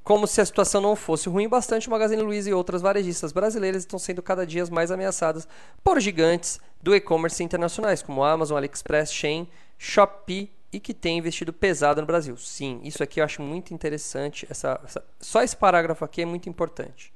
[0.06, 3.82] Como se a situação não fosse ruim bastante, o Magazine Luiza e outras varejistas brasileiras
[3.82, 5.48] estão sendo cada dia mais ameaçadas
[5.84, 12.02] por gigantes do e-commerce internacionais, como Amazon, AliExpress, Shein, Shopee e que têm investido pesado
[12.02, 12.38] no Brasil.
[12.38, 14.46] Sim, isso aqui eu acho muito interessante.
[14.48, 17.12] Essa, essa, só esse parágrafo aqui é muito importante.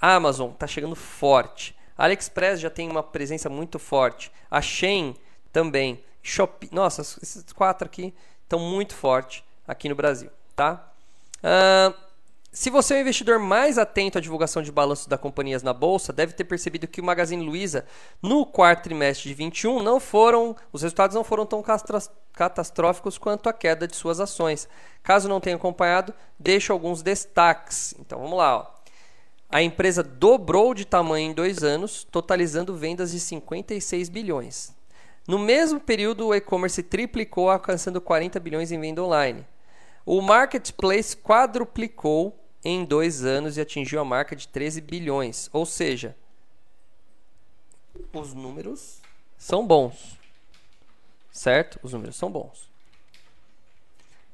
[0.00, 1.76] A Amazon está chegando forte.
[1.98, 4.32] A AliExpress já tem uma presença muito forte.
[4.50, 5.14] A Shein
[5.52, 6.02] também.
[6.22, 6.70] Shopee.
[6.72, 10.30] Nossa, esses quatro aqui estão muito fortes aqui no Brasil.
[10.56, 10.90] Tá?
[11.44, 12.11] Uh,
[12.52, 16.12] se você é um investidor mais atento à divulgação de balanços da companhias na bolsa,
[16.12, 17.86] deve ter percebido que o Magazine Luiza,
[18.22, 21.64] no quarto trimestre de 21, não foram, os resultados não foram tão
[22.32, 24.68] catastróficos quanto a queda de suas ações.
[25.02, 27.94] Caso não tenha acompanhado, deixo alguns destaques.
[27.98, 28.58] Então vamos lá.
[28.58, 28.82] Ó
[29.52, 34.74] a empresa dobrou de tamanho em dois anos, totalizando vendas de 56 bilhões.
[35.28, 39.46] No mesmo período, o e-commerce triplicou, alcançando 40 bilhões em venda online.
[40.06, 45.48] O marketplace quadruplicou em dois anos e atingiu a marca de 13 bilhões.
[45.52, 46.16] Ou seja,
[48.12, 49.00] os números
[49.36, 50.18] são bons.
[51.30, 51.78] Certo?
[51.82, 52.70] Os números são bons.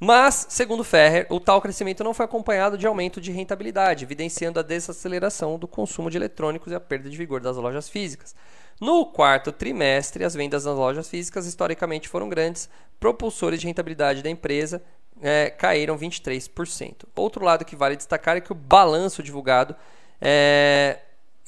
[0.00, 4.62] Mas, segundo Ferrer, o tal crescimento não foi acompanhado de aumento de rentabilidade, evidenciando a
[4.62, 8.34] desaceleração do consumo de eletrônicos e a perda de vigor das lojas físicas.
[8.80, 14.30] No quarto trimestre, as vendas nas lojas físicas historicamente foram grandes, propulsores de rentabilidade da
[14.30, 14.80] empresa
[15.22, 17.04] é, caíram 23%.
[17.16, 19.74] Outro lado que vale destacar é que o balanço divulgado,
[20.20, 20.98] é,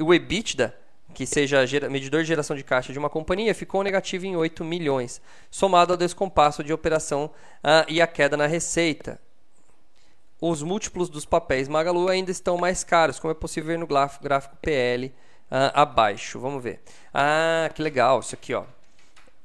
[0.00, 0.74] o EBITDA,
[1.14, 5.20] que seja medidor de geração de caixa de uma companhia, ficou negativo em 8 milhões,
[5.50, 7.26] somado ao descompasso de operação
[7.64, 9.20] uh, e a queda na receita.
[10.40, 14.56] Os múltiplos dos papéis Magalu ainda estão mais caros, como é possível ver no gráfico
[14.62, 15.12] PL uh,
[15.50, 16.40] ah, abaixo.
[16.40, 16.80] Vamos ver.
[17.12, 18.64] Ah, que legal, isso aqui, ó.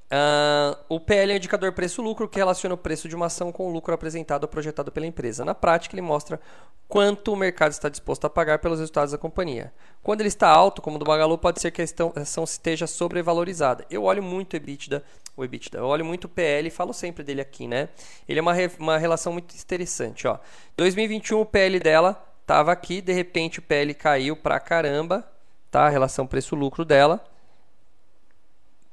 [0.06, 3.68] Uh, o PL é um indicador preço-lucro que relaciona o preço de uma ação com
[3.68, 5.44] o lucro apresentado ou projetado pela empresa.
[5.44, 6.40] Na prática, ele mostra
[6.88, 9.74] quanto o mercado está disposto a pagar pelos resultados da companhia.
[10.04, 13.84] Quando ele está alto, como o do Magalu, pode ser que a ação esteja sobrevalorizada.
[13.90, 15.04] Eu olho muito o EBITDA,
[15.36, 17.90] o EBITDA, eu olho muito o PL e falo sempre dele aqui, né?
[18.30, 20.38] Ele é uma, re, uma relação muito interessante, ó.
[20.78, 25.28] 2021 o PL dela estava aqui, de repente o PL caiu pra caramba,
[25.72, 25.88] tá?
[25.88, 27.26] A relação preço-lucro dela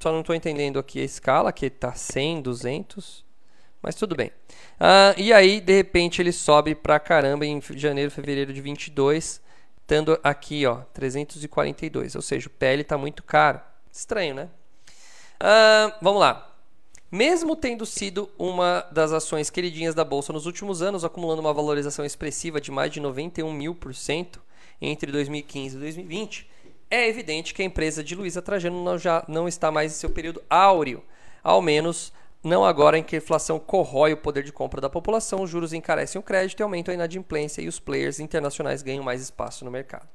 [0.02, 3.24] só não estou entendendo aqui a escala, que está 100, 200.
[3.80, 4.32] Mas tudo bem.
[4.78, 9.40] Ah, e aí, de repente, ele sobe pra caramba em janeiro, fevereiro de 22,
[9.80, 12.16] estando aqui, ó, 342.
[12.16, 13.60] Ou seja, o PL está muito caro.
[13.92, 14.48] Estranho, né?
[15.38, 16.48] Ah, vamos lá.
[17.10, 22.04] Mesmo tendo sido uma das ações queridinhas da Bolsa nos últimos anos, acumulando uma valorização
[22.04, 24.42] expressiva de mais de 91 mil por cento
[24.80, 26.50] entre 2015 e 2020,
[26.92, 30.10] é evidente que a empresa de Luiza Trajano não, já não está mais em seu
[30.10, 31.02] período áureo,
[31.42, 32.12] ao menos
[32.44, 35.72] não agora em que a inflação corrói o poder de compra da população, os juros
[35.72, 39.70] encarecem o crédito e aumentam a inadimplência e os players internacionais ganham mais espaço no
[39.70, 40.06] mercado.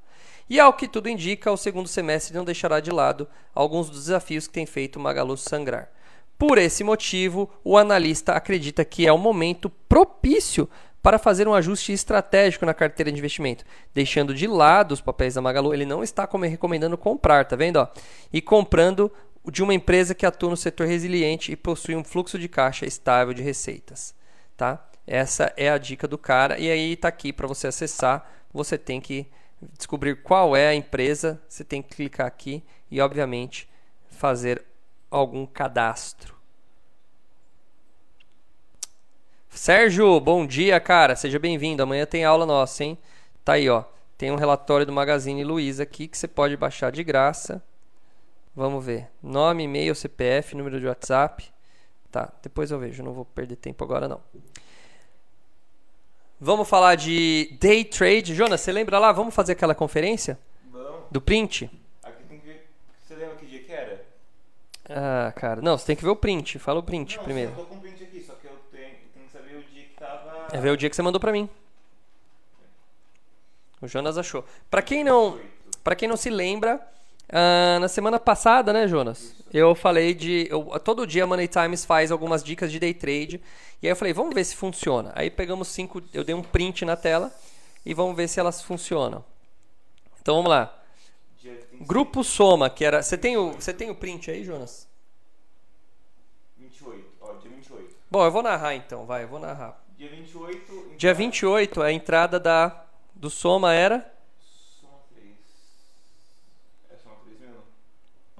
[0.47, 4.45] E ao que tudo indica, o segundo semestre não deixará de lado alguns dos desafios
[4.45, 5.89] que tem feito o Magalu sangrar.
[6.37, 10.69] Por esse motivo, o analista acredita que é o momento propício
[11.01, 15.41] para fazer um ajuste estratégico na carteira de investimento, deixando de lado os papéis da
[15.41, 15.73] Magalu.
[15.73, 17.77] Ele não está recomendando comprar, tá vendo?
[17.77, 17.87] Ó?
[18.31, 19.11] E comprando
[19.49, 23.33] de uma empresa que atua no setor resiliente e possui um fluxo de caixa estável
[23.33, 24.13] de receitas.
[24.55, 24.85] tá?
[25.05, 28.29] Essa é a dica do cara e aí tá aqui para você acessar.
[28.53, 29.27] Você tem que
[29.77, 33.69] descobrir qual é a empresa, você tem que clicar aqui e obviamente
[34.09, 34.63] fazer
[35.09, 36.36] algum cadastro.
[39.57, 41.15] Sérgio, bom dia, cara.
[41.15, 41.81] Seja bem-vindo.
[41.81, 42.95] Amanhã tem aula nossa, hein?
[43.43, 43.83] Tá aí, ó.
[44.15, 47.61] Tem um relatório do Magazine Luiza aqui que você pode baixar de graça.
[48.55, 49.09] Vamos ver.
[49.21, 51.51] Nome, e-mail, CPF, número de WhatsApp.
[52.11, 53.01] Tá, depois eu vejo.
[53.01, 54.21] Não vou perder tempo agora, não.
[56.39, 58.35] Vamos falar de day trade.
[58.35, 59.11] Jonas, você lembra lá?
[59.11, 60.37] Vamos fazer aquela conferência?
[60.71, 61.05] Vamos.
[61.09, 61.67] Do print?
[62.03, 62.69] Aqui tem que ver.
[63.01, 64.05] Você lembra que dia que era?
[64.87, 65.63] Ah, cara.
[65.63, 66.59] Não, você tem que ver o print.
[66.59, 67.51] Fala o print não, primeiro.
[67.51, 67.76] Eu tô com
[70.51, 71.49] É ver o dia que você mandou pra mim.
[73.81, 74.43] O Jonas achou.
[74.69, 75.39] Pra quem não,
[75.83, 76.81] para quem não se lembra,
[77.29, 79.35] ah, na semana passada, né, Jonas?
[79.53, 80.47] Eu falei de.
[80.49, 83.41] eu- todo dia a Money Times faz algumas dicas de day trade.
[83.81, 85.11] E aí eu falei, vamos ver se funciona.
[85.15, 86.01] Aí pegamos cinco.
[86.13, 87.31] Eu dei um print na tela
[87.85, 89.23] e vamos ver se elas funcionam.
[90.21, 90.73] Então vamos lá.
[91.39, 93.01] Dia 26, Grupo Soma, que era.
[93.03, 94.87] Você tem o, você tem o print aí, Jonas?
[96.57, 97.05] 28.
[97.21, 97.95] Ó, dia 28.
[98.09, 99.79] Bom, eu vou narrar então, vai, eu vou narrar.
[99.97, 100.73] Dia 28.
[100.73, 104.13] então, Dia 28, a entrada da, do Soma era.
[104.79, 105.33] Soma 3.
[106.91, 107.63] É soma 3 mesmo?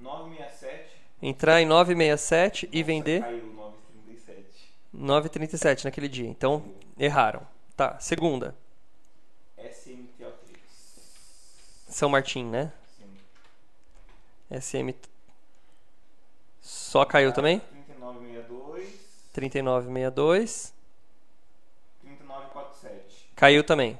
[0.00, 0.96] 967.
[1.20, 3.22] Entrar em 967 e vender.
[3.22, 4.72] Caiu 937.
[4.94, 6.28] 9,37 naquele dia.
[6.28, 6.64] Então,
[6.96, 7.44] erraram.
[7.76, 8.54] Tá, segunda.
[9.58, 10.58] SMTO3.
[11.88, 12.72] São Martim, né?
[14.48, 14.60] Sim.
[14.60, 14.94] SM.
[16.60, 17.58] Só caiu também?
[17.58, 18.92] 3962.
[19.32, 20.77] 3962.
[23.38, 23.40] 3947.
[23.40, 23.98] Caiu também.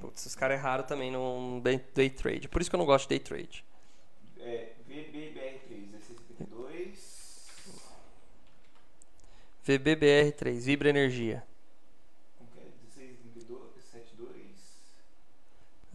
[0.00, 1.60] Putz, os caras erraram também no
[1.94, 2.48] day, trade.
[2.48, 3.64] Por isso que eu não gosto de day trade.
[4.40, 7.46] É, VBBR3, 1652.
[9.66, 11.42] VBBR3, Vibra Energia.
[12.40, 12.44] É?
[12.60, 13.60] 1622,
[13.90, 14.36] 72.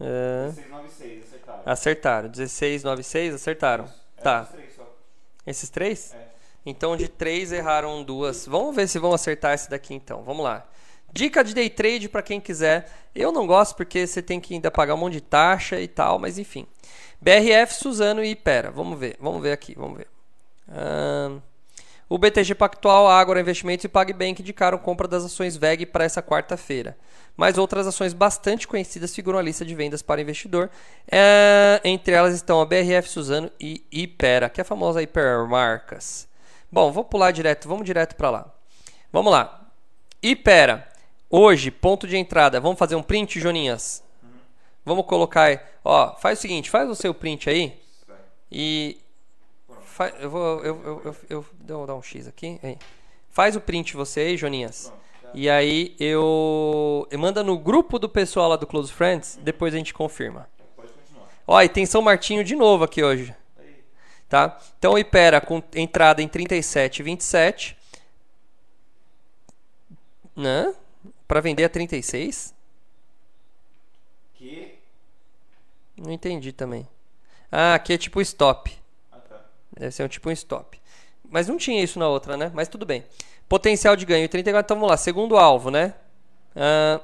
[0.00, 1.62] É, 1696, acertaram.
[1.64, 2.28] acertaram.
[2.28, 3.84] 1696, acertaram.
[4.18, 4.42] É, Tá.
[4.42, 4.96] esses três só.
[5.46, 6.14] Esses três?
[6.14, 6.28] É.
[6.66, 8.46] Então, de três erraram duas.
[8.46, 10.22] Vamos ver se vão acertar esse daqui então.
[10.22, 10.66] Vamos lá.
[11.14, 12.90] Dica de day trade para quem quiser.
[13.14, 16.18] Eu não gosto porque você tem que ainda pagar um monte de taxa e tal,
[16.18, 16.66] mas enfim.
[17.20, 18.72] BRF, Suzano e Ipera.
[18.72, 19.16] Vamos ver.
[19.20, 19.76] Vamos ver aqui.
[19.76, 20.08] Vamos ver.
[20.68, 21.40] Ahn,
[22.08, 26.98] o BTG Pactual, Agora Investimentos e PagBank indicaram compra das ações VEG para essa quarta-feira.
[27.36, 30.68] Mas outras ações bastante conhecidas figuram na lista de vendas para investidor.
[31.08, 36.26] É, entre elas estão a BRF, Suzano e Ipera, que é a famosa Hipermarcas.
[36.72, 38.54] Bom, vou pular direto, vamos direto para lá.
[39.12, 39.70] Vamos lá.
[40.20, 40.88] Ipera,
[41.28, 42.60] hoje, ponto de entrada.
[42.60, 44.02] Vamos fazer um print, Joninhas?
[44.84, 45.60] Vamos colocar.
[45.84, 47.78] Ó, faz o seguinte, faz o seu print aí
[48.50, 48.98] e
[50.20, 52.78] eu vou eu, eu, eu, eu, eu dar um X aqui, aí.
[53.30, 54.92] Faz o print você aí, Joninhas.
[55.34, 59.76] E aí eu, eu manda no grupo do pessoal lá do Close Friends, depois a
[59.76, 60.48] gente confirma.
[60.76, 61.28] Pode continuar.
[61.44, 63.34] Ó, e tem São Martinho de novo aqui hoje,
[64.28, 64.56] tá?
[64.78, 67.74] Então Ipera com entrada em 37,27,
[70.36, 70.72] né?
[71.26, 72.54] Para vender a 36?
[74.34, 74.78] Que.
[75.96, 76.86] Não entendi também.
[77.50, 78.76] Ah, aqui é tipo stop.
[79.10, 79.44] Ah, tá.
[79.78, 80.80] Deve ser um tipo um stop.
[81.28, 82.50] Mas não tinha isso na outra, né?
[82.54, 83.04] Mas tudo bem.
[83.48, 84.66] Potencial de ganho 34.
[84.66, 84.96] Então vamos lá.
[84.96, 85.94] Segundo alvo, né?
[86.54, 87.00] Ah,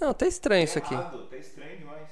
[0.00, 0.94] não, tá estranho isso aqui.
[0.94, 2.08] Errado, Tá estranho demais.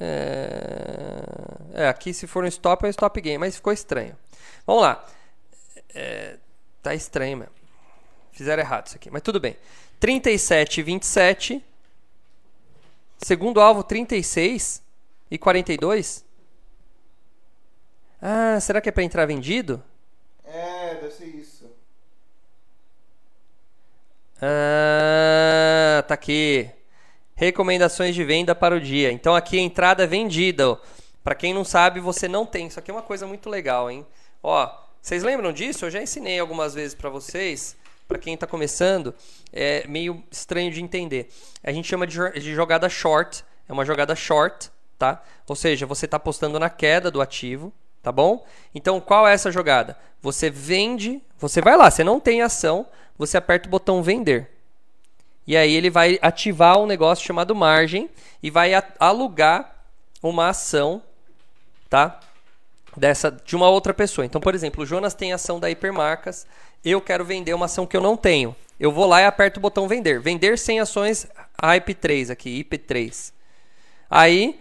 [0.00, 1.84] É...
[1.84, 4.16] é, aqui se for um stop é um stop game, mas ficou estranho.
[4.66, 5.04] Vamos lá.
[5.94, 6.38] É,
[6.82, 7.52] tá estranho mesmo.
[8.32, 9.56] Fizeram errado isso aqui, mas tudo bem.
[10.02, 11.64] 37 e 27.
[13.18, 14.82] Segundo alvo, 36
[15.30, 16.24] e 42.
[18.20, 19.80] Ah, será que é para entrar vendido?
[20.44, 21.70] É, deve ser isso.
[24.40, 26.68] Ah, tá aqui.
[27.36, 29.12] Recomendações de venda para o dia.
[29.12, 30.80] Então aqui a entrada é vendida.
[31.22, 32.66] Para quem não sabe, você não tem.
[32.66, 34.04] Isso aqui é uma coisa muito legal, hein?
[34.42, 34.68] Ó,
[35.00, 35.84] vocês lembram disso?
[35.84, 37.80] Eu já ensinei algumas vezes para vocês.
[38.12, 39.14] Para quem está começando,
[39.50, 41.30] é meio estranho de entender.
[41.64, 43.42] A gente chama de, de jogada short.
[43.66, 45.22] É uma jogada short, tá?
[45.48, 47.72] Ou seja, você está apostando na queda do ativo,
[48.02, 48.44] tá bom?
[48.74, 49.96] Então, qual é essa jogada?
[50.20, 52.84] Você vende, você vai lá, você não tem ação,
[53.16, 54.50] você aperta o botão vender.
[55.46, 58.10] E aí ele vai ativar um negócio chamado margem
[58.42, 59.74] e vai alugar
[60.22, 61.02] uma ação,
[61.88, 62.20] tá?
[62.94, 64.26] Dessa de uma outra pessoa.
[64.26, 66.46] Então, por exemplo, o Jonas tem ação da Hipermarcas,
[66.90, 68.54] eu quero vender uma ação que eu não tenho.
[68.78, 70.20] Eu vou lá e aperto o botão vender.
[70.20, 71.26] Vender 100 ações
[71.62, 73.32] Hype 3 aqui, IP3.
[74.10, 74.60] Aí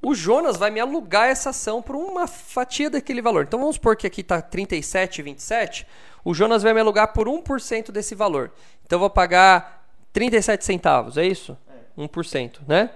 [0.00, 3.44] o Jonas vai me alugar essa ação por uma fatia daquele valor.
[3.44, 5.84] Então vamos supor que aqui está 37,27.
[6.24, 8.52] O Jonas vai me alugar por 1% desse valor.
[8.86, 11.56] Então eu vou pagar 37 centavos, é isso?
[11.96, 12.00] É.
[12.00, 12.90] 1%, né?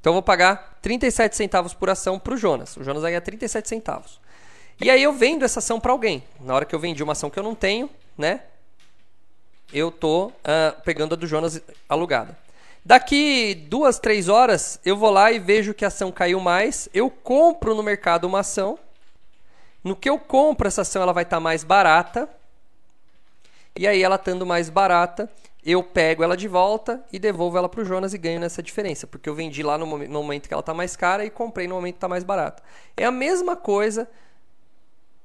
[0.00, 2.76] Então eu vou pagar 37 centavos por ação para o Jonas.
[2.76, 4.20] O Jonas vai ganhar 37 centavos.
[4.82, 6.24] E aí eu vendo essa ação para alguém.
[6.40, 8.40] Na hora que eu vendi uma ação que eu não tenho, né?
[9.72, 12.36] Eu tô uh, pegando a do Jonas alugada.
[12.84, 16.88] Daqui duas, três horas, eu vou lá e vejo que a ação caiu mais.
[16.92, 18.76] Eu compro no mercado uma ação.
[19.84, 22.28] No que eu compro essa ação, ela vai estar tá mais barata.
[23.76, 25.30] E aí, ela estando mais barata,
[25.64, 29.06] eu pego ela de volta e devolvo ela para o Jonas e ganho nessa diferença.
[29.06, 31.94] Porque eu vendi lá no momento que ela está mais cara e comprei no momento
[31.94, 32.64] que está mais barata.
[32.96, 34.08] É a mesma coisa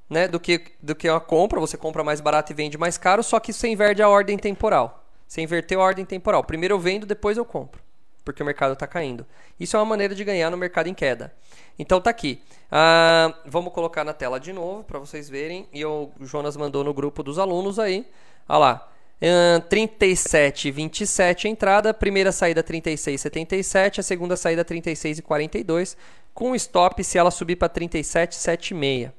[0.09, 1.59] né, do, que, do que a compra.
[1.59, 5.03] Você compra mais barato e vende mais caro, só que você inverte a ordem temporal.
[5.27, 6.43] Você inverteu a ordem temporal.
[6.43, 7.81] Primeiro eu vendo, depois eu compro.
[8.23, 9.25] Porque o mercado está caindo.
[9.59, 11.33] Isso é uma maneira de ganhar no mercado em queda.
[11.77, 12.41] Então tá aqui.
[12.71, 15.67] Ah, vamos colocar na tela de novo para vocês verem.
[15.71, 18.05] E o Jonas mandou no grupo dos alunos aí.
[18.47, 18.91] Olha lá.
[19.19, 25.97] Uh, 37,27 entrada, primeira saída 36,77, a segunda saída 36,42,
[26.35, 29.11] com stop se ela subir para 37,76.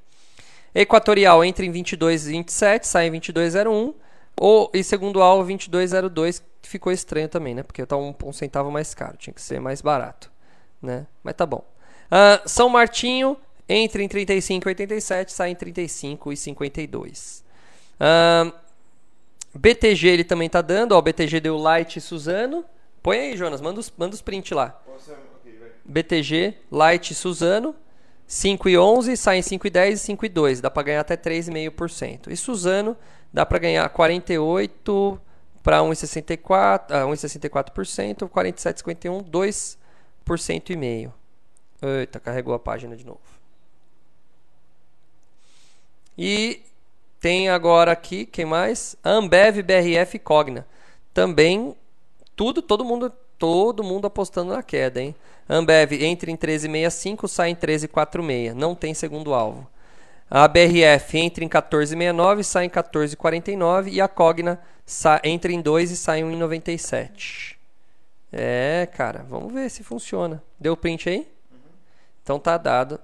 [0.75, 3.95] Equatorial entra em 22,27, sai em 22,01.
[4.41, 7.63] Ou, e segundo alvo, 2202, que ficou estranho também, né?
[7.63, 10.31] Porque tá um, um, centavo mais caro, tinha que ser mais barato,
[10.81, 11.07] né?
[11.25, 11.65] Mas tá bom.
[12.07, 13.37] Uh, São Martinho
[13.69, 17.43] entra em 35,87, sai em 35,52.
[17.99, 18.53] Uh,
[19.55, 22.65] BTG ele também tá dando, ó, o BTG deu Light Suzano.
[23.03, 24.81] Põe aí, Jonas, manda os, manda os print lá.
[25.85, 27.75] BTG, Light Suzano,
[28.29, 30.61] 5 e 11, sai em 5 e 10 e 5 e 2.
[30.61, 32.31] Dá para ganhar até 3,5%.
[32.31, 32.95] E Suzano
[33.33, 35.21] dá para ganhar 48
[35.63, 39.79] para 1,64%, ah, 1,64%, 47,51%,
[40.27, 41.15] 2% e meio.
[41.81, 43.21] Eita, carregou a página de novo.
[46.17, 46.63] E
[47.21, 48.95] tem agora aqui, quem mais?
[49.03, 50.67] Ambev, BRF Cogna.
[51.15, 51.75] Também
[52.37, 55.15] tudo, todo mundo, todo mundo apostando na queda, hein?
[55.49, 58.53] Ambev entra em 13,65, sai em 13,46.
[58.53, 59.67] Não tem segundo alvo.
[60.31, 64.61] A BRF entra em 14,69 sai em 14,49 e a Cogna
[65.25, 67.57] entra em 2 e sai em 1,97.
[68.31, 70.43] É, cara, vamos ver se funciona.
[70.61, 71.27] Deu print aí?
[72.23, 73.01] Então tá dado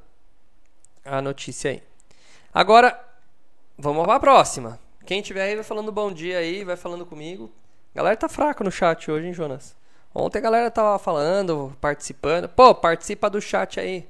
[1.02, 1.82] a notícia aí.
[2.52, 2.98] Agora,
[3.78, 4.78] vamos para a próxima.
[5.06, 7.50] Quem tiver aí vai falando bom dia aí, vai falando comigo.
[7.94, 9.74] Galera tá fraca no chat hoje, hein, Jonas?
[10.14, 12.48] Ontem a galera tava falando, participando.
[12.48, 14.06] Pô, participa do chat aí.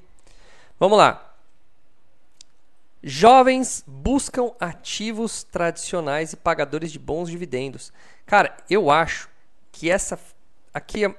[0.79, 1.33] Vamos lá.
[3.01, 7.91] Jovens buscam ativos tradicionais e pagadores de bons dividendos.
[8.25, 9.29] Cara, eu acho
[9.71, 10.19] que essa
[10.73, 11.15] aqui é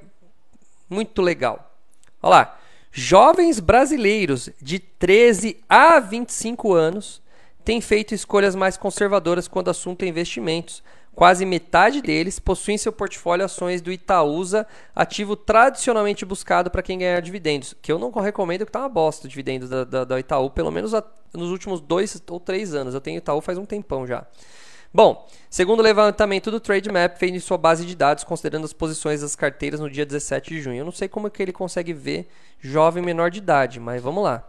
[0.89, 1.77] muito legal.
[2.23, 2.59] Olha lá.
[2.93, 7.21] Jovens brasileiros de 13 a 25 anos
[7.65, 10.83] têm feito escolhas mais conservadoras quando o assunto é investimentos,
[11.17, 17.23] Quase metade deles possuem seu portfólio ações do Itaúsa, ativo tradicionalmente buscado para quem ganhar
[17.23, 17.75] dividendos.
[17.81, 20.93] Que eu não recomendo que tá uma bosta dividendos da, da, da Itaú, pelo menos
[20.93, 21.03] a,
[21.33, 22.93] nos últimos dois ou três anos.
[22.93, 24.27] Eu tenho Itaú faz um tempão já.
[24.93, 29.23] Bom, segundo o levantamento do TradeMap, fez em sua base de dados, considerando as posições
[29.23, 30.81] das carteiras no dia 17 de junho.
[30.81, 32.29] Eu não sei como é que ele consegue ver
[32.61, 34.47] jovem menor de idade, mas vamos lá.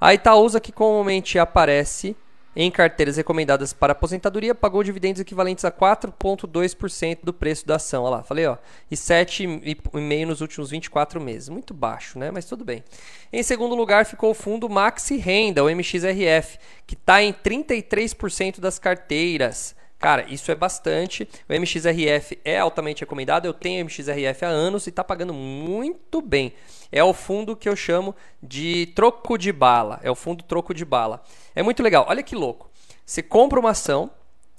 [0.00, 2.16] A Itaúsa, que comumente aparece
[2.56, 8.04] em carteiras recomendadas para aposentadoria, pagou dividendos equivalentes a 4,2% do preço da ação.
[8.04, 8.56] Olha lá, falei, ó,
[8.90, 11.48] e 7,5% nos últimos 24 meses.
[11.48, 12.30] Muito baixo, né?
[12.30, 12.84] Mas tudo bem.
[13.32, 18.78] Em segundo lugar ficou o fundo Maxi Renda, o MXRF, que está em 33% das
[18.78, 19.74] carteiras.
[19.98, 21.28] Cara, isso é bastante.
[21.48, 23.46] O MXRF é altamente recomendado.
[23.46, 26.52] Eu tenho MXRF há anos e está pagando muito bem.
[26.92, 29.98] É o fundo que eu chamo de troco de bala.
[30.02, 31.22] É o fundo troco de bala.
[31.54, 32.04] É muito legal.
[32.08, 32.70] Olha que louco.
[33.04, 34.10] Você compra uma ação,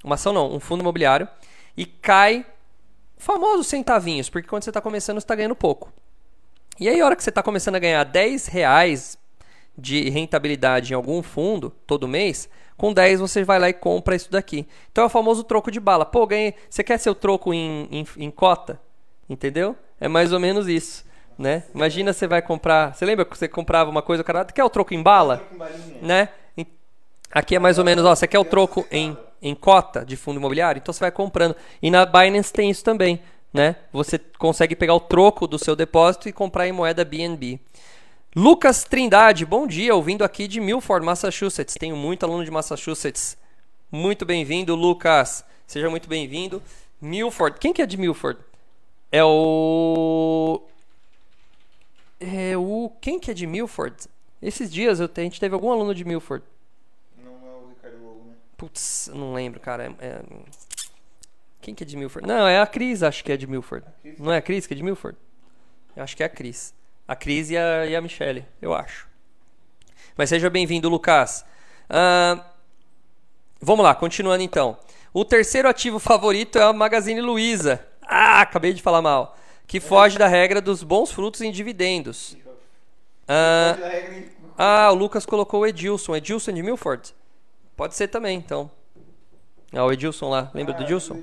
[0.03, 1.27] uma ação não, um fundo imobiliário,
[1.75, 2.45] e cai
[3.17, 5.91] famosos centavinhos, porque quando você está começando, você está ganhando pouco.
[6.79, 9.17] E aí, a hora que você está começando a ganhar 10 reais
[9.77, 14.31] de rentabilidade em algum fundo todo mês, com 10 você vai lá e compra isso
[14.31, 14.67] daqui.
[14.91, 16.05] Então é o famoso troco de bala.
[16.05, 16.55] Pô, ganhei.
[16.69, 18.79] Você quer seu troco em, em, em cota?
[19.29, 19.75] Entendeu?
[19.99, 21.05] É mais ou menos isso.
[21.37, 21.63] Né?
[21.73, 22.93] Imagina você vai comprar.
[22.93, 25.41] Você lembra que você comprava uma coisa, o cara quer o troco em bala?
[26.01, 26.29] Né?
[27.31, 30.37] Aqui é mais ou menos, ó, você quer o troco em, em cota de fundo
[30.37, 30.79] imobiliário?
[30.79, 31.55] Então você vai comprando.
[31.81, 33.21] E na Binance tem isso também.
[33.53, 33.75] Né?
[33.91, 37.59] Você consegue pegar o troco do seu depósito e comprar em moeda BNB.
[38.35, 41.75] Lucas Trindade, bom dia, ouvindo aqui de Milford, Massachusetts.
[41.75, 43.37] Tenho muito aluno de Massachusetts.
[43.89, 45.45] Muito bem-vindo, Lucas.
[45.65, 46.61] Seja muito bem-vindo.
[46.99, 48.39] Milford, quem que é de Milford?
[49.09, 50.61] É o.
[52.19, 53.95] É o quem que é de Milford?
[54.41, 56.43] Esses dias eu, a gente teve algum aluno de Milford.
[57.23, 58.33] Não é o Ricardo Lobo, né?
[58.57, 59.95] Putz, não lembro, cara.
[59.99, 60.21] É- é-
[61.61, 62.27] Quem que é de Milford?
[62.27, 63.85] Não, é a Cris, acho que é de Milford.
[64.19, 65.17] Não é a Cris que é de Milford?
[65.95, 66.73] Eu acho que é a Cris.
[67.07, 69.07] A Cris e a, e a Michelle, eu acho.
[70.17, 71.45] Mas seja bem-vindo, Lucas.
[71.89, 72.43] Ah,
[73.61, 74.77] vamos lá, continuando então.
[75.13, 77.85] O terceiro ativo favorito é a Magazine Luiza.
[78.01, 79.37] Ah, acabei de falar mal.
[79.67, 82.35] Que foge da regra dos bons frutos em dividendos.
[83.27, 83.77] Ah,
[84.57, 86.15] ah, o Lucas colocou o Edilson.
[86.15, 87.13] Edilson de Milford?
[87.75, 88.69] Pode ser também, então.
[89.71, 90.49] Ah, o Edilson lá.
[90.53, 91.21] Lembra Ah, do Edilson?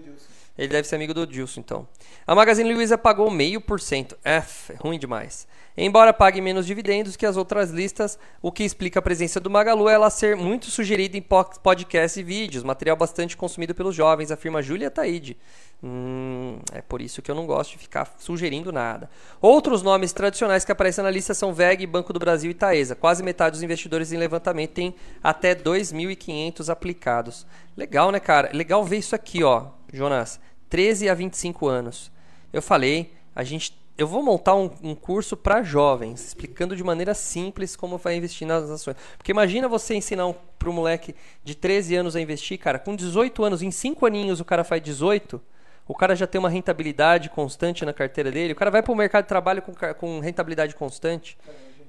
[0.56, 1.88] Ele deve ser amigo do Edilson, então.
[2.26, 4.16] A Magazine Luiza pagou meio por cento.
[4.22, 5.48] F, ruim demais.
[5.76, 9.88] Embora pague menos dividendos que as outras listas, o que explica a presença do Magalu
[9.88, 14.30] é ela ser muito sugerida em po- podcasts e vídeos, material bastante consumido pelos jovens,
[14.30, 15.36] afirma Júlia Taide.
[15.82, 19.10] Hum, é por isso que eu não gosto de ficar sugerindo nada.
[19.40, 22.94] Outros nomes tradicionais que aparecem na lista são VEG, Banco do Brasil e Taesa.
[22.94, 27.46] Quase metade dos investidores em levantamento tem até 2.500 aplicados.
[27.76, 28.50] Legal, né, cara?
[28.52, 30.38] Legal ver isso aqui, ó, Jonas.
[30.68, 32.12] 13 a 25 anos.
[32.52, 37.14] Eu falei, a gente eu vou montar um, um curso para jovens, explicando de maneira
[37.14, 38.96] simples como vai investir nas ações.
[39.16, 42.96] Porque imagina você ensinar um, para um moleque de 13 anos a investir, cara, com
[42.96, 45.40] 18 anos, em 5 aninhos o cara faz 18,
[45.86, 48.96] o cara já tem uma rentabilidade constante na carteira dele, o cara vai para o
[48.96, 51.38] mercado de trabalho com, com rentabilidade constante.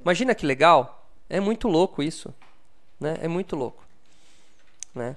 [0.02, 1.08] Imagina que legal.
[1.28, 2.34] É muito louco isso.
[3.00, 3.18] Né?
[3.22, 3.84] É muito louco.
[4.94, 5.16] Né?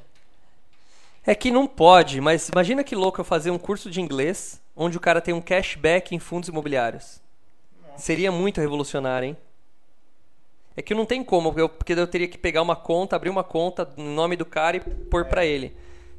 [1.26, 4.96] É que não pode, mas imagina que louco eu fazer um curso de inglês onde
[4.96, 7.20] o cara tem um cashback em fundos imobiliários.
[7.96, 9.36] Seria muito revolucionário, hein?
[10.76, 13.88] É que não tem como, porque eu, teria que pegar uma conta, abrir uma conta
[13.96, 15.74] no nome do cara e pôr pra ele.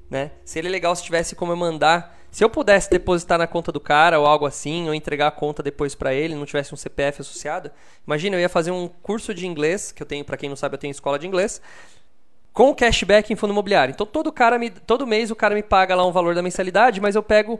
[0.10, 0.32] Né?
[0.44, 2.18] Seria legal se tivesse como eu mandar.
[2.32, 5.62] Se eu pudesse depositar na conta do cara ou algo assim, ou entregar a conta
[5.62, 7.70] depois pra ele, não tivesse um CPF associado.
[8.06, 10.74] Imagina, eu ia fazer um curso de inglês, que eu tenho, pra quem não sabe,
[10.74, 11.62] eu tenho escola de inglês,
[12.52, 13.92] com cashback em fundo imobiliário.
[13.92, 17.00] Então todo cara me, todo mês o cara me paga lá um valor da mensalidade,
[17.00, 17.60] mas eu pego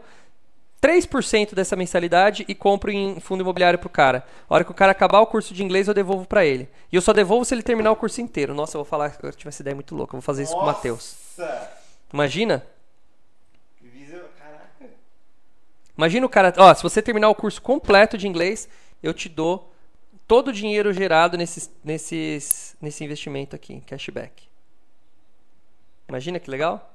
[0.80, 4.24] 3% dessa mensalidade e compro em fundo imobiliário pro cara.
[4.48, 6.68] A hora que o cara acabar o curso de inglês, eu devolvo pra ele.
[6.92, 8.54] E eu só devolvo se ele terminar o curso inteiro.
[8.54, 10.12] Nossa, eu vou falar, eu tive essa ideia muito louca.
[10.12, 11.16] Eu vou fazer isso com o Matheus.
[11.36, 11.70] Nossa!
[12.12, 12.64] Imagina?
[14.38, 14.92] Caraca.
[15.96, 18.68] Imagina o cara, ó, se você terminar o curso completo de inglês,
[19.02, 19.72] eu te dou
[20.28, 24.46] todo o dinheiro gerado nesses, nesses, nesse investimento aqui, cashback.
[26.08, 26.94] Imagina que legal?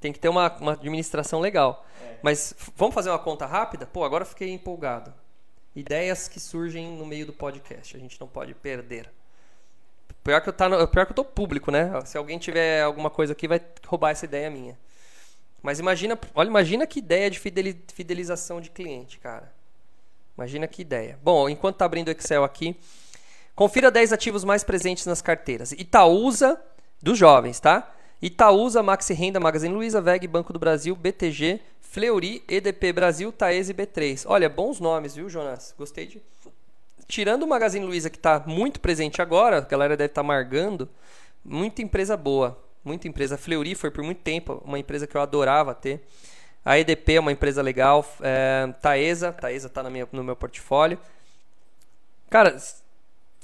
[0.00, 1.84] Tem que ter uma, uma administração legal.
[2.02, 2.16] É.
[2.22, 3.86] Mas vamos fazer uma conta rápida?
[3.86, 5.12] Pô, agora fiquei empolgado.
[5.74, 9.10] Ideias que surgem no meio do podcast, a gente não pode perder.
[10.24, 11.90] Pior que eu, tá no- pior que eu tô público, né?
[12.04, 14.78] Se alguém tiver alguma coisa aqui, vai roubar essa ideia minha.
[15.62, 19.52] Mas imagina, olha, imagina que ideia de fideli- fidelização de cliente, cara.
[20.36, 21.18] Imagina que ideia.
[21.22, 22.76] Bom, enquanto tá abrindo o Excel aqui,
[23.54, 25.72] confira 10 ativos mais presentes nas carteiras.
[25.72, 26.60] Itaúsa
[27.02, 27.90] dos jovens, tá?
[28.20, 33.74] Itaúsa, Maxi Renda, Magazine Luiza, VEG, Banco do Brasil, BTG, Fleury, EDP Brasil, Taese e
[33.74, 34.24] B3.
[34.26, 35.74] Olha, bons nomes, viu, Jonas?
[35.76, 36.22] Gostei de
[37.06, 40.88] tirando o Magazine Luiza que está muito presente agora, a galera deve estar amargando,
[41.44, 43.38] muita empresa boa, muita empresa.
[43.38, 46.04] Fleury foi por muito tempo uma empresa que eu adorava ter.
[46.64, 48.04] A EDP é uma empresa legal.
[48.20, 50.98] É, Taesa, Taesa está no meu portfólio.
[52.28, 52.56] Cara,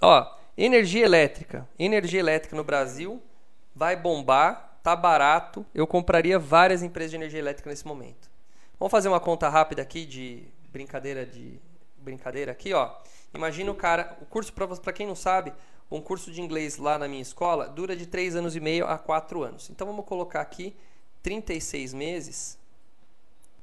[0.01, 0.27] ó,
[0.59, 1.68] energia elétrica.
[1.79, 3.23] Energia elétrica no Brasil
[3.75, 5.64] vai bombar, tá barato.
[5.75, 8.31] Eu compraria várias empresas de energia elétrica nesse momento.
[8.79, 11.61] Vamos fazer uma conta rápida aqui de brincadeira de
[11.99, 12.91] brincadeira aqui, ó.
[13.33, 15.53] Imagina o cara, o curso para quem não sabe,
[15.91, 18.99] um curso de inglês lá na minha escola dura de 3 anos e meio a
[18.99, 19.70] 4 anos.
[19.70, 20.75] Então vamos colocar aqui
[21.23, 22.59] 36 meses,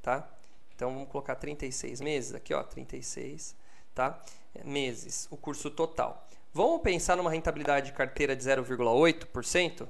[0.00, 0.28] tá?
[0.74, 3.54] Então vamos colocar 36 meses aqui, ó, 36,
[3.94, 4.18] tá?
[4.64, 6.26] Meses, o curso total.
[6.52, 9.86] Vamos pensar numa rentabilidade de carteira de 0,8%?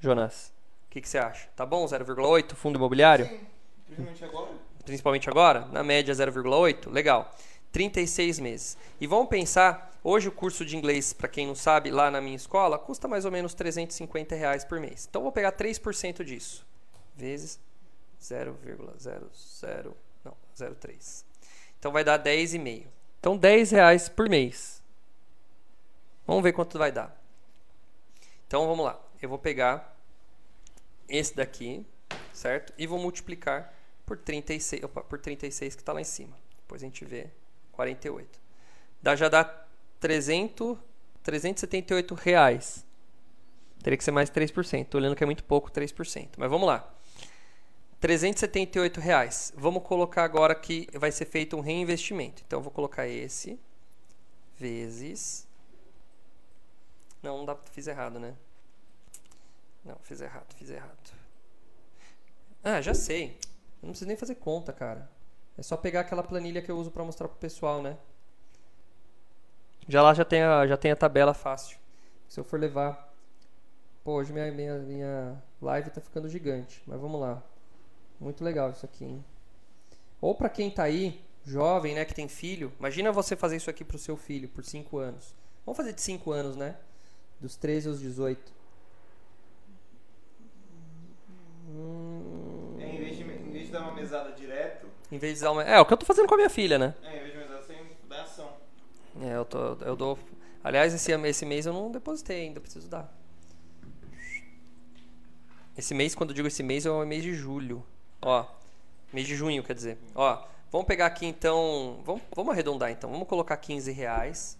[0.00, 0.52] Jonas,
[0.86, 1.48] o que, que você acha?
[1.56, 3.26] Tá bom 0,8 fundo imobiliário?
[3.26, 3.46] Sim,
[3.86, 4.50] principalmente agora.
[4.84, 7.34] principalmente agora, na média 0,8, legal.
[7.72, 8.78] 36 meses.
[9.00, 12.36] E vamos pensar, hoje o curso de inglês, para quem não sabe, lá na minha
[12.36, 15.06] escola, custa mais ou menos 350 reais por mês.
[15.08, 16.66] Então vou pegar 3% disso,
[17.14, 17.60] vezes
[18.20, 19.92] 0,00,
[20.24, 21.24] não, 0,3.
[21.78, 22.86] Então vai dar 10,5.
[23.20, 24.82] Então 10 reais por mês.
[26.26, 27.14] Vamos ver quanto vai dar.
[28.46, 28.98] Então vamos lá.
[29.20, 29.96] Eu vou pegar
[31.08, 31.84] esse daqui,
[32.32, 32.72] certo?
[32.76, 33.72] E vou multiplicar
[34.04, 36.36] por 36, opa, por 36 que está lá em cima.
[36.58, 37.28] Depois a gente vê
[37.72, 38.40] 48.
[39.02, 39.44] Dá, já dá
[40.00, 40.78] 300,
[41.22, 42.84] 378 reais.
[43.82, 44.86] Teria que ser mais 3%.
[44.86, 46.30] Tô olhando que é muito pouco 3%.
[46.36, 46.92] Mas vamos lá.
[48.00, 49.52] 378 reais.
[49.56, 52.42] Vamos colocar agora que vai ser feito um reinvestimento.
[52.46, 53.58] Então vou colocar esse,
[54.56, 55.46] vezes.
[57.22, 58.34] Não, não dá, fiz errado, né?
[59.86, 61.14] Não, fiz errado, fiz errado.
[62.62, 63.38] Ah, já sei.
[63.80, 65.08] Não preciso nem fazer conta, cara.
[65.56, 67.96] É só pegar aquela planilha que eu uso para mostrar pro pessoal, né?
[69.86, 71.78] Já lá já tem a, já tem a tabela fácil.
[72.28, 73.14] Se eu for levar.
[74.02, 76.82] Pô, hoje minha, minha, minha live tá ficando gigante.
[76.84, 77.40] Mas vamos lá.
[78.18, 79.24] Muito legal isso aqui, hein?
[80.20, 82.72] Ou para quem tá aí, jovem, né, que tem filho.
[82.80, 85.36] Imagina você fazer isso aqui pro seu filho por 5 anos.
[85.64, 86.76] Vamos fazer de 5 anos, né?
[87.40, 88.55] Dos 13 aos 18.
[91.68, 92.76] Hum...
[92.78, 94.86] É, em, vez de, em vez de dar uma mesada direto.
[95.10, 95.62] Em vez de dar uma.
[95.62, 96.94] É, o que eu tô fazendo com a minha filha, né?
[97.02, 97.76] É, em vez de mesada, você
[98.08, 98.50] dá ação.
[99.20, 100.18] É, eu, tô, eu dou.
[100.62, 103.12] Aliás, esse, esse mês eu não depositei ainda, preciso dar.
[105.76, 107.84] Esse mês, quando eu digo esse mês, é o mês de julho.
[108.22, 108.46] Ó,
[109.12, 109.98] mês de junho, quer dizer.
[110.14, 112.00] Ó, vamos pegar aqui então.
[112.04, 113.10] Vamos, vamos arredondar então.
[113.10, 114.58] Vamos colocar 15 reais.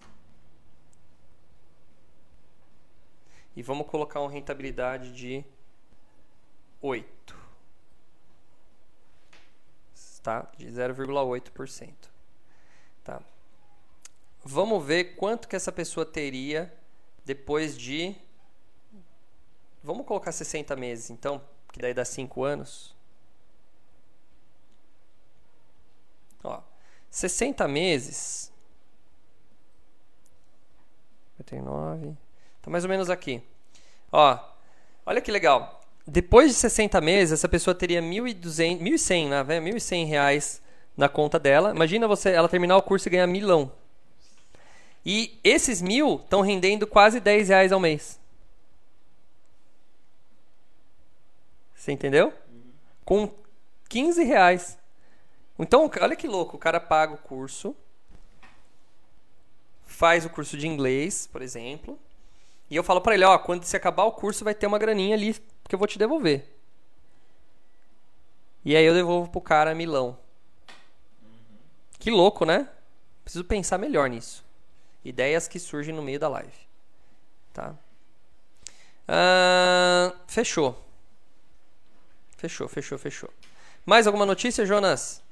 [3.55, 5.43] E vamos colocar uma rentabilidade de
[6.81, 7.35] 8.
[10.23, 10.45] Tá?
[10.57, 11.93] De 0,8%.
[13.03, 13.21] Tá?
[14.43, 16.73] Vamos ver quanto que essa pessoa teria
[17.25, 18.15] depois de.
[19.83, 22.95] Vamos colocar 60 meses, então, que daí dá 5 anos.
[26.43, 26.61] Ó,
[27.09, 28.51] 60 meses.
[31.37, 32.17] 59.
[32.61, 33.41] Tá mais ou menos aqui.
[34.11, 34.39] Ó,
[35.05, 35.76] olha que legal.
[36.09, 39.43] Depois de 60 meses, essa pessoa teria 1.200, 1.100, né?
[39.43, 40.61] 1.100 reais
[40.95, 41.71] na conta dela.
[41.71, 43.69] Imagina você, ela terminar o curso e ganhar milão.
[45.05, 48.17] E esses mil estão rendendo quase 10 reais ao mês.
[51.75, 52.33] Você entendeu?
[53.03, 53.29] Com
[53.89, 54.77] 15 reais.
[55.59, 57.75] Então, olha que louco, o cara paga o curso,
[59.85, 61.99] faz o curso de inglês, por exemplo,
[62.69, 65.15] e eu falo para ele, ó, quando você acabar o curso vai ter uma graninha
[65.15, 65.33] ali
[65.67, 66.45] que eu vou te devolver.
[68.63, 70.17] E aí eu devolvo pro cara milão.
[71.99, 72.69] Que louco, né?
[73.23, 74.45] Preciso pensar melhor nisso.
[75.03, 76.67] Ideias que surgem no meio da live.
[77.53, 77.75] Tá?
[79.07, 80.77] Ah, fechou.
[82.35, 83.29] Fechou, fechou, fechou.
[83.85, 85.23] Mais alguma notícia, Jonas?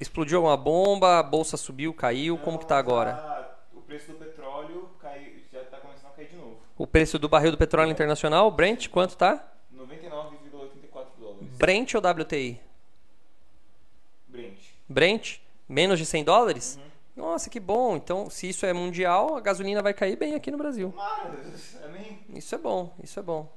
[0.00, 3.14] Explodiu alguma bomba, a bolsa subiu, caiu, como que tá agora?
[3.14, 6.58] Tá, o preço do petróleo caiu, já está começando a cair de novo.
[6.80, 9.46] O preço do barril do petróleo internacional, Brent, quanto tá?
[9.76, 11.48] 99,84 dólares.
[11.58, 12.58] Brent ou WTI?
[14.26, 14.58] Brent.
[14.88, 15.40] Brent?
[15.68, 16.78] Menos de 100 dólares?
[16.80, 17.22] Uhum.
[17.22, 17.96] Nossa, que bom.
[17.96, 20.90] Então, se isso é mundial, a gasolina vai cair bem aqui no Brasil.
[20.96, 22.18] Mas, amém.
[22.30, 23.52] Isso é bom, isso é bom.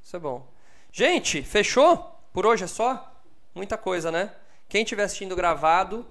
[0.00, 0.46] Isso é bom.
[0.92, 2.16] Gente, fechou?
[2.32, 3.12] Por hoje é só?
[3.56, 4.32] Muita coisa, né?
[4.68, 6.06] Quem estiver assistindo gravado,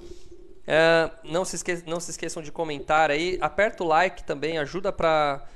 [0.67, 3.37] é, não, se esque não se esqueçam de comentar aí.
[3.39, 5.47] Aperta o like também, ajuda para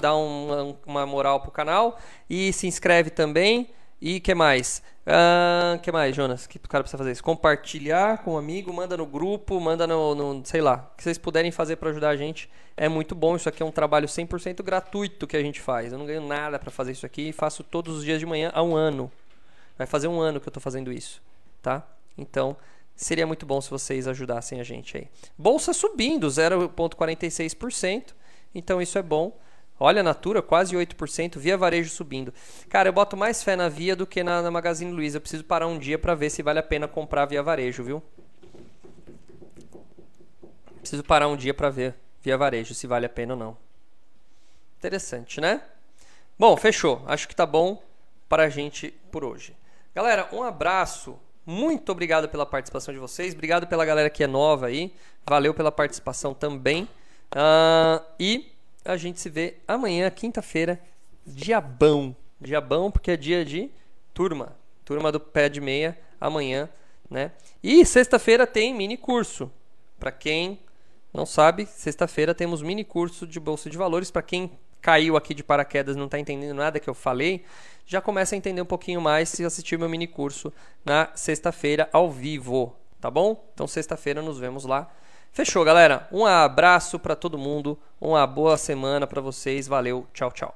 [0.00, 1.98] dar um, uma moral pro canal.
[2.28, 3.68] E se inscreve também.
[4.00, 4.82] E que mais?
[5.06, 6.46] Uh, que mais, Jonas?
[6.46, 7.22] que o cara precisa fazer isso?
[7.22, 11.50] Compartilhar com um amigo, manda no grupo, manda no, no sei lá, que vocês puderem
[11.50, 12.48] fazer para ajudar a gente.
[12.76, 15.92] É muito bom, isso aqui é um trabalho 100% gratuito que a gente faz.
[15.92, 18.62] Eu não ganho nada para fazer isso aqui, faço todos os dias de manhã há
[18.62, 19.10] um ano.
[19.76, 21.20] Vai fazer um ano que eu tô fazendo isso,
[21.60, 21.86] tá?
[22.16, 22.56] Então,
[22.94, 25.08] seria muito bom se vocês ajudassem a gente aí.
[25.36, 28.14] Bolsa subindo 0.46%,
[28.54, 29.36] então isso é bom.
[29.82, 32.34] Olha, Natura quase 8%, Via Varejo subindo.
[32.68, 35.16] Cara, eu boto mais fé na Via do que na, na Magazine Luiza.
[35.16, 38.02] Eu preciso parar um dia para ver se vale a pena comprar Via Varejo, viu?
[40.80, 43.56] Preciso parar um dia para ver Via Varejo se vale a pena ou não.
[44.78, 45.62] Interessante, né?
[46.38, 47.02] Bom, fechou.
[47.06, 47.82] Acho que tá bom
[48.28, 49.56] para a gente por hoje.
[49.94, 51.18] Galera, um abraço.
[51.46, 53.32] Muito obrigado pela participação de vocês.
[53.32, 54.94] Obrigado pela galera que é nova aí.
[55.26, 56.84] Valeu pela participação também.
[57.34, 58.52] Uh, e
[58.84, 60.80] a gente se vê amanhã, quinta-feira,
[61.26, 62.14] diabão.
[62.40, 63.70] Diabão, porque é dia de
[64.14, 64.56] turma.
[64.84, 66.68] Turma do pé de meia, amanhã,
[67.08, 67.32] né?
[67.62, 69.50] E sexta-feira tem mini curso.
[69.98, 70.58] Para quem
[71.12, 74.10] não sabe, sexta-feira temos mini curso de bolsa de valores.
[74.10, 74.50] Para quem
[74.80, 77.44] caiu aqui de paraquedas não está entendendo nada que eu falei,
[77.86, 80.52] já começa a entender um pouquinho mais se assistir meu mini curso
[80.84, 83.50] na sexta-feira ao vivo, tá bom?
[83.52, 84.90] Então sexta-feira nos vemos lá.
[85.32, 86.08] Fechou, galera.
[86.10, 89.68] Um abraço para todo mundo, uma boa semana para vocês.
[89.68, 90.54] Valeu, tchau, tchau.